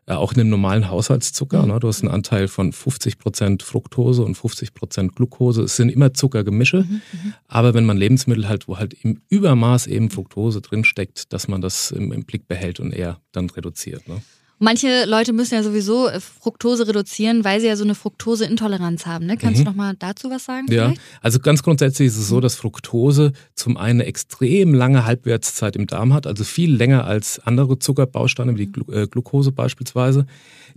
äh, 0.07 0.15
auch 0.15 0.33
in 0.33 0.41
einem 0.41 0.49
normalen 0.49 0.89
Haushaltszucker. 0.89 1.61
Mhm. 1.61 1.73
Ne? 1.73 1.81
Du 1.81 1.89
hast 1.89 2.01
einen 2.01 2.11
Anteil 2.11 2.49
von 2.49 2.73
50 2.73 3.19
Prozent 3.19 3.63
Fructose 3.63 4.23
und 4.23 4.35
50 4.35 4.73
Prozent 4.73 5.15
Glucose. 5.15 5.63
Es 5.63 5.77
sind 5.77 5.91
immer 5.91 6.15
Zuckergemische, 6.15 6.85
mhm, 6.85 7.35
aber 7.49 7.75
wenn 7.75 7.85
man 7.85 7.99
Lebensmittel 7.99 8.49
halt, 8.49 8.67
wo 8.67 8.79
halt 8.79 8.95
im 8.95 9.21
Übermaß 9.29 9.89
eben 9.89 10.09
Fructose 10.09 10.63
drinsteckt, 10.63 11.35
dass 11.35 11.49
man 11.49 11.61
das 11.61 11.91
im, 11.91 12.13
im 12.13 12.25
Blick 12.25 12.49
behält 12.49 12.81
und 12.81 12.93
eher 12.93 13.21
dann 13.33 13.51
reduziert. 13.51 14.09
Ne? 14.09 14.23
Manche 14.59 15.05
Leute 15.07 15.33
müssen 15.33 15.55
ja 15.55 15.63
sowieso 15.63 16.09
äh, 16.09 16.21
Fructose 16.21 16.87
reduzieren, 16.87 17.45
weil 17.45 17.61
sie 17.61 17.67
ja 17.67 17.77
so 17.77 17.85
eine 17.85 17.95
Fructoseintoleranz 17.95 19.05
haben. 19.07 19.27
Ne? 19.27 19.37
Kannst 19.37 19.61
mhm. 19.61 19.65
du 19.65 19.71
noch 19.71 19.77
mal 19.77 19.95
dazu 19.99 20.31
was 20.31 20.45
sagen? 20.45 20.67
Ja, 20.71 20.87
vielleicht? 20.87 21.01
also 21.21 21.41
ganz 21.41 21.63
grundsätzlich 21.63 22.09
ist 22.09 22.17
es 22.17 22.29
so, 22.29 22.41
dass 22.41 22.55
Fructose 22.55 23.33
zum 23.55 23.77
einen 23.77 23.97
eine 23.97 24.07
extrem 24.07 24.75
lange 24.75 25.05
Halbwertszeit 25.05 25.77
im 25.77 25.87
Darm 25.87 26.13
hat, 26.13 26.27
also 26.27 26.45
viel 26.45 26.75
länger 26.75 27.05
als 27.05 27.39
andere 27.41 27.79
Zuckerbausteine 27.79 28.55
wie 28.55 28.67
die 28.67 28.73
Glu 28.73 28.85
äh, 28.93 29.07
Glucose 29.07 29.53
beispielsweise. 29.53 30.27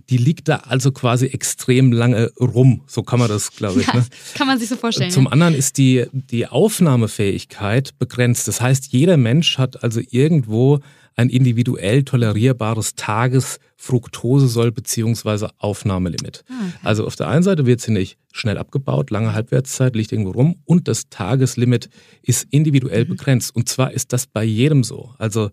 Die 0.08 0.16
liegt 0.16 0.48
da 0.48 0.56
also 0.56 0.90
quasi 0.92 1.26
extrem 1.26 1.92
lange 1.92 2.32
rum. 2.40 2.82
So 2.86 3.02
kann 3.02 3.18
man 3.18 3.28
das, 3.28 3.52
glaube 3.52 3.80
ich. 3.80 3.86
Ja, 3.90 3.96
ne? 3.96 4.06
Kann 4.34 4.46
man 4.46 4.58
sich 4.58 4.68
so 4.68 4.76
vorstellen. 4.76 5.10
Zum 5.10 5.26
anderen 5.26 5.54
ist 5.54 5.76
die, 5.76 6.06
die 6.12 6.46
Aufnahmefähigkeit 6.46 7.98
begrenzt. 7.98 8.46
Das 8.46 8.60
heißt, 8.60 8.92
jeder 8.92 9.16
Mensch 9.16 9.58
hat 9.58 9.82
also 9.82 10.00
irgendwo 10.10 10.80
ein 11.20 11.28
individuell 11.28 12.02
tolerierbares 12.02 12.94
Tagesfructosesoll 12.94 14.72
bzw. 14.72 15.48
Aufnahmelimit. 15.58 16.44
Ah, 16.48 16.52
okay. 16.52 16.78
Also 16.82 17.06
auf 17.06 17.14
der 17.14 17.28
einen 17.28 17.42
Seite 17.42 17.66
wird 17.66 17.82
sie 17.82 17.92
nicht 17.92 18.18
schnell 18.32 18.56
abgebaut, 18.56 19.10
lange 19.10 19.34
Halbwertszeit 19.34 19.94
liegt 19.94 20.12
irgendwo 20.12 20.30
rum 20.30 20.56
und 20.64 20.88
das 20.88 21.10
Tageslimit 21.10 21.90
ist 22.22 22.46
individuell 22.50 23.04
mhm. 23.04 23.10
begrenzt. 23.10 23.54
Und 23.54 23.68
zwar 23.68 23.92
ist 23.92 24.14
das 24.14 24.26
bei 24.26 24.44
jedem 24.44 24.82
so. 24.82 25.14
Also 25.18 25.50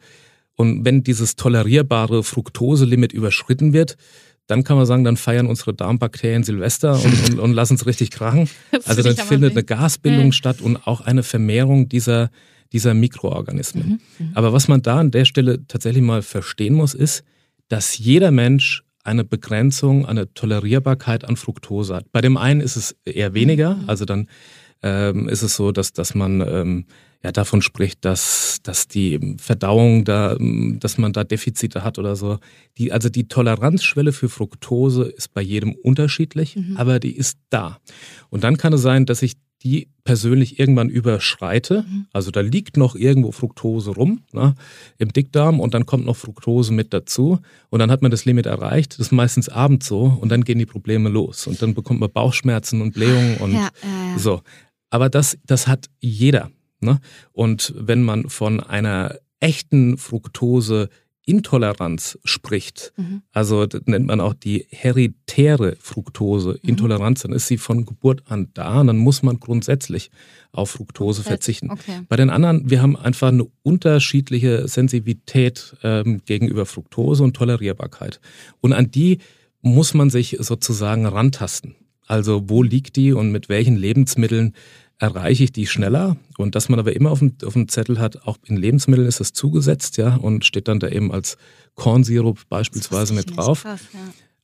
und 0.55 0.85
wenn 0.85 1.03
dieses 1.03 1.35
tolerierbare 1.35 2.23
Fructoselimit 2.23 3.13
überschritten 3.13 3.73
wird, 3.73 3.97
dann 4.47 4.63
kann 4.63 4.77
man 4.77 4.85
sagen, 4.85 5.03
dann 5.03 5.17
feiern 5.17 5.47
unsere 5.47 5.73
Darmbakterien 5.73 6.43
Silvester 6.43 6.93
und, 7.03 7.29
und, 7.29 7.39
und 7.39 7.53
lassen 7.53 7.75
es 7.75 7.85
richtig 7.85 8.11
krachen. 8.11 8.49
Also 8.85 9.03
dann 9.03 9.17
findet 9.17 9.51
eine 9.51 9.63
Gasbildung 9.63 10.27
ja. 10.27 10.31
statt 10.31 10.61
und 10.61 10.87
auch 10.87 11.01
eine 11.01 11.23
Vermehrung 11.23 11.89
dieser 11.89 12.31
dieser 12.73 12.93
Mikroorganismen. 12.93 13.87
Mhm, 14.19 14.25
mhm. 14.25 14.31
Aber 14.33 14.53
was 14.53 14.67
man 14.67 14.81
da 14.81 14.99
an 14.99 15.11
der 15.11 15.25
Stelle 15.25 15.65
tatsächlich 15.67 16.03
mal 16.03 16.21
verstehen 16.21 16.73
muss, 16.73 16.93
ist, 16.93 17.23
dass 17.69 17.97
jeder 17.97 18.31
Mensch 18.31 18.83
eine 19.03 19.23
Begrenzung, 19.23 20.05
eine 20.05 20.33
Tolerierbarkeit 20.33 21.23
an 21.23 21.37
Fructose 21.37 21.95
hat. 21.95 22.11
Bei 22.11 22.21
dem 22.21 22.35
einen 22.35 22.59
ist 22.59 22.75
es 22.75 22.95
eher 23.05 23.33
weniger, 23.33 23.75
mhm. 23.75 23.89
also 23.89 24.05
dann 24.05 24.27
ähm, 24.83 25.29
ist 25.29 25.43
es 25.43 25.55
so, 25.55 25.71
dass, 25.71 25.93
dass 25.93 26.13
man 26.13 26.41
ähm, 26.41 26.85
ja 27.23 27.31
davon 27.31 27.61
spricht, 27.61 28.05
dass, 28.05 28.59
dass 28.63 28.87
die 28.87 29.35
Verdauung 29.37 30.03
da, 30.03 30.37
dass 30.39 30.97
man 30.97 31.13
da 31.13 31.23
Defizite 31.23 31.83
hat 31.83 31.97
oder 31.97 32.15
so. 32.15 32.39
Die, 32.77 32.91
also 32.91 33.09
die 33.09 33.27
Toleranzschwelle 33.27 34.11
für 34.11 34.29
Fructose 34.29 35.03
ist 35.03 35.33
bei 35.33 35.41
jedem 35.41 35.73
unterschiedlich, 35.73 36.55
mhm. 36.55 36.77
aber 36.77 36.99
die 36.99 37.15
ist 37.15 37.37
da. 37.49 37.79
Und 38.29 38.43
dann 38.43 38.57
kann 38.57 38.73
es 38.73 38.81
sein, 38.81 39.05
dass 39.05 39.19
sich 39.19 39.33
die 39.63 39.89
persönlich 40.03 40.59
irgendwann 40.59 40.89
überschreite. 40.89 41.85
Mhm. 41.87 42.05
Also 42.13 42.31
da 42.31 42.41
liegt 42.41 42.77
noch 42.77 42.95
irgendwo 42.95 43.31
Fructose 43.31 43.91
rum 43.91 44.21
ne, 44.31 44.55
im 44.97 45.11
Dickdarm 45.11 45.59
und 45.59 45.73
dann 45.73 45.85
kommt 45.85 46.05
noch 46.05 46.15
Fructose 46.15 46.71
mit 46.71 46.93
dazu 46.93 47.39
und 47.69 47.79
dann 47.79 47.91
hat 47.91 48.01
man 48.01 48.11
das 48.11 48.25
Limit 48.25 48.45
erreicht. 48.45 48.93
Das 48.93 49.07
ist 49.07 49.11
meistens 49.11 49.49
abends 49.49 49.87
so 49.87 50.17
und 50.21 50.29
dann 50.29 50.43
gehen 50.43 50.59
die 50.59 50.65
Probleme 50.65 51.09
los 51.09 51.47
und 51.47 51.61
dann 51.61 51.73
bekommt 51.73 51.99
man 51.99 52.11
Bauchschmerzen 52.11 52.81
und 52.81 52.93
Blähungen 52.93 53.37
und 53.37 53.53
ja, 53.53 53.69
ja. 53.83 54.17
so. 54.17 54.41
Aber 54.89 55.09
das, 55.09 55.37
das 55.45 55.67
hat 55.67 55.87
jeder. 55.99 56.49
Ne? 56.79 56.99
Und 57.33 57.73
wenn 57.75 58.03
man 58.03 58.29
von 58.29 58.61
einer 58.61 59.15
echten 59.39 59.97
Fructose 59.97 60.89
Intoleranz 61.27 62.17
spricht, 62.23 62.93
mhm. 62.95 63.21
also 63.33 63.65
das 63.65 63.81
nennt 63.85 64.07
man 64.07 64.21
auch 64.21 64.33
die 64.33 64.65
heritäre 64.71 65.75
Fructose-Intoleranz, 65.79 67.23
mhm. 67.23 67.27
dann 67.27 67.35
ist 67.35 67.47
sie 67.47 67.57
von 67.57 67.85
Geburt 67.85 68.23
an 68.25 68.47
da 68.53 68.79
und 68.79 68.87
dann 68.87 68.97
muss 68.97 69.23
man 69.23 69.39
grundsätzlich 69.39 70.09
auf 70.53 70.71
Fructose 70.71 71.23
verzichten. 71.23 71.69
Okay. 71.69 71.99
Bei 72.07 72.15
den 72.15 72.29
anderen, 72.29 72.69
wir 72.69 72.81
haben 72.81 72.95
einfach 72.95 73.27
eine 73.27 73.45
unterschiedliche 73.61 74.69
Sensitivität 74.69 75.75
ähm, 75.83 76.21
gegenüber 76.25 76.65
Fructose 76.65 77.23
und 77.23 77.35
Tolerierbarkeit. 77.35 78.21
Und 78.61 78.71
an 78.71 78.89
die 78.89 79.19
muss 79.61 79.93
man 79.93 80.09
sich 80.09 80.37
sozusagen 80.39 81.05
rantasten. 81.05 81.75
Also 82.05 82.49
wo 82.49 82.63
liegt 82.63 82.95
die 82.95 83.11
und 83.11 83.31
mit 83.31 83.49
welchen 83.49 83.75
Lebensmitteln 83.75 84.53
erreiche 84.99 85.43
ich 85.43 85.51
die 85.51 85.67
schneller. 85.67 86.17
Und 86.37 86.55
dass 86.55 86.69
man 86.69 86.79
aber 86.79 86.95
immer 86.95 87.11
auf 87.11 87.19
dem, 87.19 87.33
auf 87.45 87.53
dem 87.53 87.67
Zettel 87.67 87.99
hat, 87.99 88.23
auch 88.23 88.37
in 88.45 88.57
Lebensmitteln 88.57 89.07
ist 89.07 89.19
das 89.19 89.33
zugesetzt, 89.33 89.97
ja, 89.97 90.15
und 90.15 90.45
steht 90.45 90.67
dann 90.67 90.79
da 90.79 90.89
eben 90.89 91.11
als 91.11 91.37
Kornsirup 91.75 92.39
beispielsweise 92.49 93.13
mit 93.13 93.35
drauf. 93.35 93.63
Krass, 93.63 93.81
ja. 93.93 93.99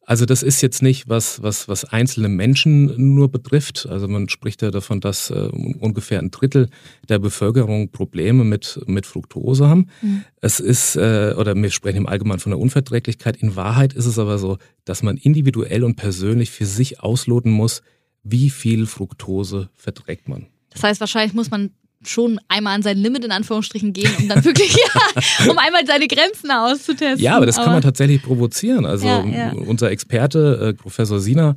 Also 0.06 0.26
das 0.26 0.44
ist 0.44 0.62
jetzt 0.62 0.82
nicht 0.82 1.08
was, 1.08 1.42
was, 1.44 1.70
was 1.70 1.86
einzelne 1.86 2.28
Menschen 2.28 3.16
nur 3.16 3.32
betrifft. 3.32 3.88
Also 3.90 4.08
man 4.08 4.28
spricht 4.28 4.62
ja 4.62 4.70
davon, 4.70 5.00
dass 5.00 5.30
äh, 5.30 5.50
ungefähr 5.80 6.20
ein 6.20 6.30
Drittel 6.30 6.70
der 7.08 7.20
Bevölkerung 7.20 7.90
Probleme 7.90 8.44
mit, 8.44 8.82
mit 8.86 9.06
Fructose 9.06 9.70
haben. 9.70 9.88
Mhm. 10.02 10.26
Es 10.42 10.60
ist, 10.60 10.98
äh, 10.98 11.36
oder 11.38 11.56
wir 11.56 11.72
sprechen 11.72 12.00
im 12.00 12.08
Allgemeinen 12.08 12.40
von 12.40 12.52
der 12.52 12.60
Unverträglichkeit. 12.60 13.38
In 13.38 13.56
Wahrheit 13.56 13.94
ist 13.94 14.06
es 14.06 14.20
aber 14.20 14.40
so, 14.40 14.58
dass 14.84 15.04
man 15.04 15.16
individuell 15.16 15.86
und 15.86 15.96
persönlich 15.96 16.52
für 16.52 16.66
sich 16.66 17.00
ausloten 17.00 17.52
muss, 17.52 17.82
wie 18.24 18.50
viel 18.50 18.86
Fructose 18.86 19.70
verträgt 19.76 20.28
man. 20.28 20.48
Das 20.70 20.84
heißt, 20.84 21.00
wahrscheinlich 21.00 21.34
muss 21.34 21.52
man 21.52 21.72
schon 22.08 22.40
einmal 22.48 22.76
an 22.76 22.82
sein 22.82 22.98
Limit 22.98 23.24
in 23.24 23.32
Anführungsstrichen 23.32 23.94
gehen, 23.94 24.12
um 24.20 24.28
dann 24.28 24.44
wirklich, 24.44 24.76
ja, 24.76 25.50
um 25.50 25.58
einmal 25.58 25.86
seine 25.86 26.08
Grenzen 26.08 26.52
auszutesten. 26.52 27.20
Ja, 27.20 27.38
aber 27.38 27.46
das 27.46 27.58
aber 27.58 27.66
kann 27.66 27.74
man 27.76 27.82
tatsächlich 27.82 28.22
provozieren. 28.22 28.86
Also 28.86 29.08
ja, 29.08 29.24
ja. 29.24 29.52
unser 29.54 29.92
Experte, 29.92 30.70
äh, 30.70 30.74
Professor 30.74 31.20
Sina, 31.20 31.56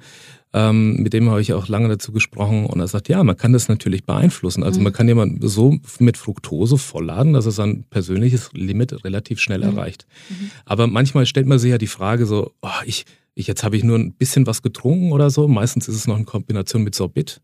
ähm, 0.52 1.02
mit 1.02 1.12
dem 1.12 1.28
habe 1.28 1.40
ich 1.40 1.52
auch 1.52 1.68
lange 1.68 1.88
dazu 1.88 2.12
gesprochen 2.12 2.66
und 2.66 2.80
er 2.80 2.88
sagt, 2.88 3.08
ja, 3.08 3.22
man 3.24 3.36
kann 3.36 3.52
das 3.52 3.68
natürlich 3.68 4.04
beeinflussen. 4.04 4.62
Also 4.62 4.78
mhm. 4.78 4.84
man 4.84 4.92
kann 4.92 5.08
jemanden 5.08 5.46
so 5.46 5.78
mit 5.98 6.16
Fructose 6.16 6.78
vollladen, 6.78 7.32
dass 7.32 7.46
er 7.46 7.52
sein 7.52 7.84
persönliches 7.90 8.50
Limit 8.52 9.04
relativ 9.04 9.40
schnell 9.40 9.58
mhm. 9.58 9.76
erreicht. 9.76 10.06
Mhm. 10.28 10.50
Aber 10.64 10.86
manchmal 10.86 11.26
stellt 11.26 11.46
man 11.46 11.58
sich 11.58 11.70
ja 11.70 11.78
die 11.78 11.86
Frage 11.86 12.26
so, 12.26 12.52
oh, 12.62 12.68
ich 12.84 13.04
ich, 13.36 13.46
jetzt 13.46 13.62
habe 13.62 13.76
ich 13.76 13.84
nur 13.84 13.98
ein 13.98 14.14
bisschen 14.14 14.46
was 14.46 14.62
getrunken 14.62 15.12
oder 15.12 15.28
so. 15.28 15.46
Meistens 15.46 15.88
ist 15.88 15.96
es 15.96 16.06
noch 16.06 16.16
in 16.16 16.24
Kombination 16.24 16.82
mit 16.82 16.94
Sorbit. 16.94 17.42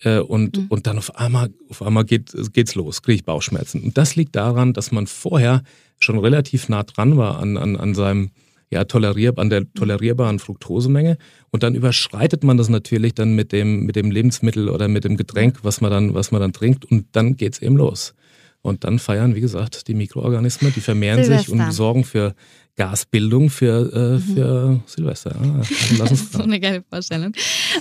Äh, 0.00 0.20
und, 0.20 0.56
mhm. 0.56 0.66
und 0.68 0.86
dann 0.86 0.98
auf 0.98 1.16
einmal, 1.16 1.50
auf 1.68 1.82
einmal 1.82 2.04
geht, 2.04 2.32
geht's 2.52 2.76
los, 2.76 3.02
kriege 3.02 3.16
ich 3.16 3.24
Bauchschmerzen. 3.24 3.82
Und 3.82 3.98
das 3.98 4.14
liegt 4.14 4.36
daran, 4.36 4.72
dass 4.72 4.92
man 4.92 5.08
vorher 5.08 5.62
schon 5.98 6.18
relativ 6.18 6.68
nah 6.68 6.84
dran 6.84 7.16
war 7.16 7.40
an, 7.40 7.56
an, 7.56 7.76
an 7.76 7.94
seinem, 7.94 8.30
ja, 8.70 8.84
tolerier, 8.84 9.36
an 9.36 9.50
der 9.50 9.70
tolerierbaren 9.74 10.38
Fructosemenge. 10.38 11.18
Und 11.50 11.64
dann 11.64 11.74
überschreitet 11.74 12.44
man 12.44 12.56
das 12.56 12.68
natürlich 12.68 13.14
dann 13.14 13.34
mit 13.34 13.50
dem, 13.50 13.84
mit 13.84 13.96
dem 13.96 14.12
Lebensmittel 14.12 14.68
oder 14.68 14.86
mit 14.86 15.02
dem 15.02 15.16
Getränk, 15.16 15.58
was 15.64 15.80
man 15.80 15.90
dann, 15.90 16.14
was 16.14 16.30
man 16.30 16.40
dann 16.40 16.52
trinkt. 16.52 16.84
Und 16.84 17.06
dann 17.12 17.36
geht's 17.36 17.58
eben 17.58 17.76
los. 17.76 18.14
Und 18.62 18.84
dann 18.84 19.00
feiern, 19.00 19.34
wie 19.34 19.40
gesagt, 19.40 19.88
die 19.88 19.94
Mikroorganismen, 19.94 20.72
die 20.72 20.80
vermehren 20.80 21.24
Silvester. 21.24 21.50
sich 21.50 21.52
und 21.52 21.72
sorgen 21.72 22.04
für 22.04 22.32
Gasbildung 22.76 23.50
für, 23.50 23.92
äh, 23.92 24.18
mhm. 24.18 24.34
für 24.34 24.80
Silvester. 24.86 25.36
Ja, 25.42 25.62
lass 25.98 26.10
uns 26.10 26.32
so 26.32 26.42
eine 26.42 26.58
geile 26.58 26.82
Vorstellung. 26.88 27.32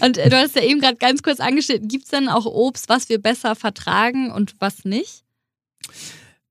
Und 0.02 0.18
äh, 0.18 0.30
du 0.30 0.38
hast 0.38 0.56
ja 0.56 0.64
eben 0.64 0.82
gerade 0.82 0.98
ganz 0.98 1.24
kurz 1.24 1.40
angestellt, 1.40 1.84
gibt 1.88 2.06
es 2.06 2.10
denn 2.12 2.28
auch 2.28 2.46
Obst, 2.46 2.90
was 2.90 3.10
wir 3.10 3.22
besser 3.22 3.56
vertragen 3.56 4.32
und 4.32 4.56
was 4.60 4.84
nicht? 4.84 5.24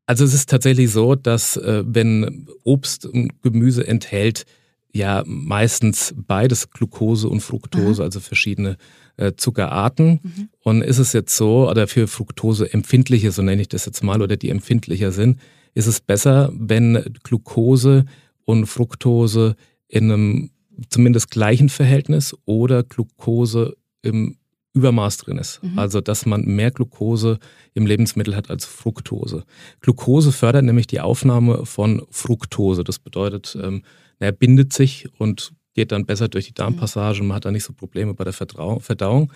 Also 0.06 0.24
es 0.24 0.34
ist 0.34 0.48
tatsächlich 0.48 0.90
so, 0.90 1.14
dass 1.14 1.56
äh, 1.56 1.84
wenn 1.86 2.48
Obst 2.64 3.06
und 3.06 3.42
Gemüse 3.42 3.86
enthält, 3.86 4.46
ja 4.92 5.22
meistens 5.26 6.14
beides 6.16 6.70
Glucose 6.70 7.28
und 7.28 7.40
Fructose, 7.40 8.02
Aha. 8.02 8.06
also 8.06 8.20
verschiedene 8.20 8.76
äh, 9.16 9.32
Zuckerarten. 9.36 10.20
Mhm. 10.22 10.48
Und 10.64 10.82
ist 10.82 10.98
es 10.98 11.12
jetzt 11.12 11.36
so, 11.36 11.70
oder 11.70 11.86
für 11.86 12.08
Fructose 12.08 12.72
empfindliche, 12.72 13.30
so 13.32 13.42
nenne 13.42 13.62
ich 13.62 13.68
das 13.68 13.86
jetzt 13.86 14.02
mal, 14.02 14.22
oder 14.22 14.36
die 14.36 14.50
empfindlicher 14.50 15.12
sind, 15.12 15.38
ist 15.74 15.86
es 15.86 16.00
besser, 16.00 16.50
wenn 16.52 17.14
Glucose 17.22 18.04
und 18.50 18.66
Fructose 18.66 19.56
in 19.88 20.10
einem 20.10 20.50
zumindest 20.88 21.30
gleichen 21.30 21.68
Verhältnis 21.68 22.36
oder 22.44 22.82
Glucose 22.82 23.76
im 24.02 24.36
Übermaß 24.72 25.18
drin 25.18 25.38
ist. 25.38 25.62
Mhm. 25.62 25.78
Also, 25.78 26.00
dass 26.00 26.26
man 26.26 26.44
mehr 26.44 26.70
Glucose 26.70 27.38
im 27.74 27.86
Lebensmittel 27.86 28.36
hat 28.36 28.50
als 28.50 28.64
Fructose. 28.64 29.44
Glucose 29.80 30.30
fördert 30.30 30.64
nämlich 30.64 30.86
die 30.86 31.00
Aufnahme 31.00 31.66
von 31.66 32.02
Fructose. 32.10 32.84
Das 32.84 33.00
bedeutet, 33.00 33.58
ähm, 33.60 33.82
er 34.20 34.32
bindet 34.32 34.72
sich 34.72 35.08
und 35.18 35.52
geht 35.74 35.92
dann 35.92 36.06
besser 36.06 36.28
durch 36.28 36.46
die 36.46 36.54
Darmpassage 36.54 37.20
und 37.20 37.28
man 37.28 37.36
hat 37.36 37.44
da 37.44 37.50
nicht 37.50 37.64
so 37.64 37.72
Probleme 37.72 38.14
bei 38.14 38.24
der 38.24 38.32
Verdauung. 38.32 39.32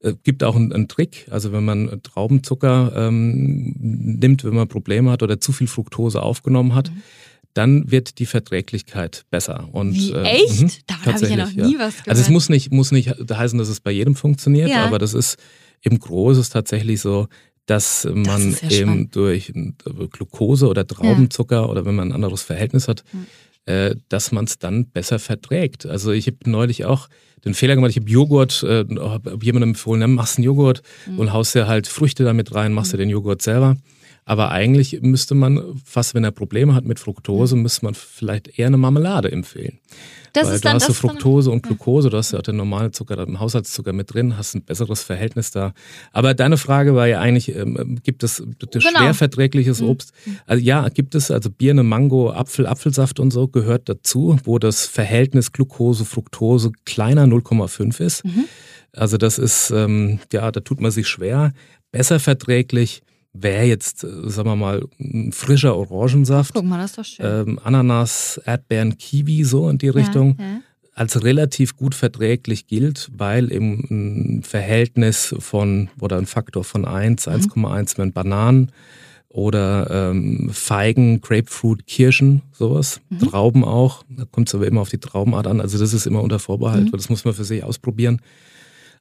Es 0.00 0.12
äh, 0.12 0.16
gibt 0.22 0.44
auch 0.44 0.54
einen, 0.54 0.72
einen, 0.72 0.86
Trick, 0.86 1.26
also 1.30 1.50
wenn 1.50 1.64
man 1.64 2.00
Traubenzucker 2.04 2.92
ähm, 2.94 3.74
nimmt, 3.80 4.44
wenn 4.44 4.54
man 4.54 4.68
Probleme 4.68 5.10
hat 5.10 5.24
oder 5.24 5.40
zu 5.40 5.50
viel 5.50 5.66
Fructose 5.66 6.22
aufgenommen 6.22 6.74
hat, 6.74 6.92
mhm 6.92 7.02
dann 7.54 7.90
wird 7.90 8.18
die 8.18 8.26
Verträglichkeit 8.26 9.24
besser. 9.30 9.68
Und, 9.72 9.94
Wie, 9.94 10.12
äh, 10.12 10.22
echt? 10.22 10.62
Äh, 10.62 10.68
Davon 10.86 11.14
habe 11.14 11.24
ich 11.24 11.30
ja 11.30 11.36
noch 11.36 11.52
nie 11.52 11.74
ja. 11.74 11.78
was 11.78 11.94
gehört. 11.94 12.08
Also 12.08 12.22
es 12.22 12.28
muss 12.28 12.48
nicht, 12.48 12.72
muss 12.72 12.92
nicht 12.92 13.08
heißen, 13.08 13.58
dass 13.58 13.68
es 13.68 13.80
bei 13.80 13.90
jedem 13.90 14.14
funktioniert, 14.14 14.70
ja. 14.70 14.84
aber 14.84 14.98
das 14.98 15.14
ist 15.14 15.38
im 15.82 15.98
Großen 15.98 16.44
tatsächlich 16.52 17.00
so, 17.00 17.28
dass 17.66 18.08
man 18.10 18.52
das 18.52 18.62
ja 18.62 18.70
eben 18.70 19.10
durch 19.10 19.52
Glucose 20.10 20.68
oder 20.68 20.86
Traubenzucker 20.86 21.68
oder 21.68 21.84
wenn 21.84 21.94
man 21.94 22.08
ein 22.08 22.14
anderes 22.14 22.42
Verhältnis 22.42 22.88
hat, 22.88 23.04
äh, 23.66 23.94
dass 24.08 24.32
man 24.32 24.46
es 24.46 24.58
dann 24.58 24.86
besser 24.86 25.18
verträgt. 25.18 25.84
Also 25.84 26.12
ich 26.12 26.26
habe 26.26 26.38
neulich 26.46 26.86
auch 26.86 27.08
den 27.44 27.54
Fehler 27.54 27.74
gemacht, 27.74 27.90
ich 27.90 27.98
habe 27.98 28.10
Joghurt, 28.10 28.62
äh, 28.62 28.84
habe 28.98 29.38
jemandem 29.42 29.70
empfohlen, 29.70 30.00
dann 30.00 30.14
machst 30.14 30.38
du 30.38 30.40
einen 30.40 30.46
Joghurt 30.46 30.82
mhm. 31.06 31.18
und 31.18 31.32
haust 31.32 31.54
ja 31.54 31.66
halt 31.66 31.86
Früchte 31.86 32.24
damit 32.24 32.54
rein, 32.54 32.72
machst 32.72 32.94
mhm. 32.94 32.98
den 32.98 33.10
Joghurt 33.10 33.42
selber. 33.42 33.76
Aber 34.28 34.50
eigentlich 34.50 35.00
müsste 35.00 35.34
man, 35.34 35.80
fast 35.86 36.14
wenn 36.14 36.22
er 36.22 36.32
Probleme 36.32 36.74
hat 36.74 36.84
mit 36.84 37.00
Fructose, 37.00 37.56
mhm. 37.56 37.62
müsste 37.62 37.86
man 37.86 37.94
vielleicht 37.94 38.58
eher 38.58 38.66
eine 38.66 38.76
Marmelade 38.76 39.32
empfehlen. 39.32 39.78
Das 40.34 40.48
Weil 40.48 40.54
ist 40.56 40.64
du 40.66 40.68
hast 40.68 40.86
du 40.86 40.92
Fructose 40.92 41.50
und 41.50 41.62
Glucose, 41.62 42.10
du 42.10 42.18
hast 42.18 42.32
ja 42.32 42.38
auch 42.38 42.42
den 42.42 42.56
normalen 42.56 42.92
Zucker, 42.92 43.24
den 43.24 43.40
Haushaltszucker 43.40 43.94
mit 43.94 44.12
drin, 44.12 44.36
hast 44.36 44.54
ein 44.54 44.64
besseres 44.64 45.02
Verhältnis 45.02 45.50
da. 45.50 45.72
Aber 46.12 46.34
deine 46.34 46.58
Frage 46.58 46.94
war 46.94 47.06
ja 47.06 47.20
eigentlich, 47.20 47.56
ähm, 47.56 48.00
gibt 48.02 48.22
es 48.22 48.42
genau. 48.58 48.80
schwer 48.98 49.14
verträgliches 49.14 49.80
mhm. 49.80 49.88
Obst? 49.88 50.12
Also 50.44 50.62
ja, 50.62 50.86
gibt 50.90 51.14
es, 51.14 51.30
also 51.30 51.48
Birne, 51.48 51.82
Mango, 51.82 52.30
Apfel, 52.30 52.66
Apfelsaft 52.66 53.20
und 53.20 53.30
so 53.30 53.48
gehört 53.48 53.88
dazu, 53.88 54.38
wo 54.44 54.58
das 54.58 54.84
Verhältnis 54.84 55.52
Glucose, 55.52 56.04
Fructose 56.04 56.72
kleiner 56.84 57.24
0,5 57.24 57.98
ist. 58.04 58.26
Mhm. 58.26 58.44
Also 58.92 59.16
das 59.16 59.38
ist, 59.38 59.70
ähm, 59.70 60.18
ja, 60.34 60.52
da 60.52 60.60
tut 60.60 60.82
man 60.82 60.90
sich 60.90 61.08
schwer. 61.08 61.54
Besser 61.92 62.20
verträglich 62.20 63.02
wäre 63.42 63.64
jetzt, 63.64 64.04
äh, 64.04 64.08
sagen 64.28 64.48
wir 64.48 64.56
mal, 64.56 64.86
ein 64.98 65.32
frischer 65.32 65.76
Orangensaft. 65.76 66.54
Guck 66.54 66.64
mal, 66.64 66.78
das 66.78 66.90
ist 66.90 66.98
doch 66.98 67.04
schön. 67.04 67.48
Ähm, 67.48 67.60
Ananas, 67.62 68.40
Erdbeeren, 68.44 68.98
Kiwi, 68.98 69.44
so 69.44 69.68
in 69.68 69.78
die 69.78 69.88
Richtung. 69.88 70.36
Ja, 70.38 70.44
ja. 70.44 70.60
Als 70.94 71.22
relativ 71.22 71.76
gut 71.76 71.94
verträglich 71.94 72.66
gilt, 72.66 73.08
weil 73.14 73.52
im 73.52 74.42
Verhältnis 74.42 75.32
von 75.38 75.90
oder 76.00 76.16
ein 76.16 76.26
Faktor 76.26 76.64
von 76.64 76.84
1, 76.84 77.26
mhm. 77.26 77.32
1,1 77.32 77.98
wenn 77.98 78.12
Bananen 78.12 78.72
oder 79.28 80.10
ähm, 80.10 80.50
Feigen, 80.52 81.20
Grapefruit, 81.20 81.86
Kirschen, 81.86 82.42
sowas. 82.50 83.00
Mhm. 83.10 83.18
Trauben 83.20 83.64
auch. 83.64 84.02
Da 84.08 84.24
kommt 84.24 84.48
es 84.48 84.54
aber 84.54 84.66
immer 84.66 84.80
auf 84.80 84.88
die 84.88 84.98
Traubenart 84.98 85.46
an. 85.46 85.60
Also 85.60 85.78
das 85.78 85.92
ist 85.92 86.06
immer 86.06 86.22
unter 86.22 86.40
Vorbehalt, 86.40 86.86
mhm. 86.86 86.92
weil 86.92 86.98
das 86.98 87.10
muss 87.10 87.24
man 87.24 87.34
für 87.34 87.44
sich 87.44 87.62
ausprobieren. 87.62 88.20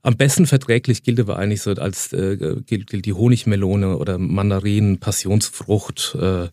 Am 0.02 0.16
besten 0.16 0.46
verträglich 0.46 1.04
gilt 1.04 1.20
aber 1.20 1.38
eigentlich 1.38 1.62
so 1.62 1.72
als 1.72 2.14
äh, 2.14 2.38
gilt, 2.66 2.88
gilt 2.88 3.06
die 3.06 3.14
Honigmelone 3.14 3.98
oder 3.98 4.18
Mandarinen, 4.18 5.00
Passionsfrucht, 5.00 6.16
äh, 6.16 6.48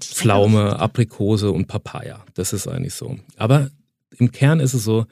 Pflaume, 0.00 0.78
Aprikose 0.78 1.50
und 1.50 1.66
Papaya. 1.66 2.24
Das 2.34 2.52
ist 2.52 2.66
eigentlich 2.66 2.94
so. 2.94 3.18
Aber 3.36 3.70
im 4.18 4.32
Kern 4.32 4.60
ist 4.60 4.74
es 4.74 4.84
so, 4.84 5.06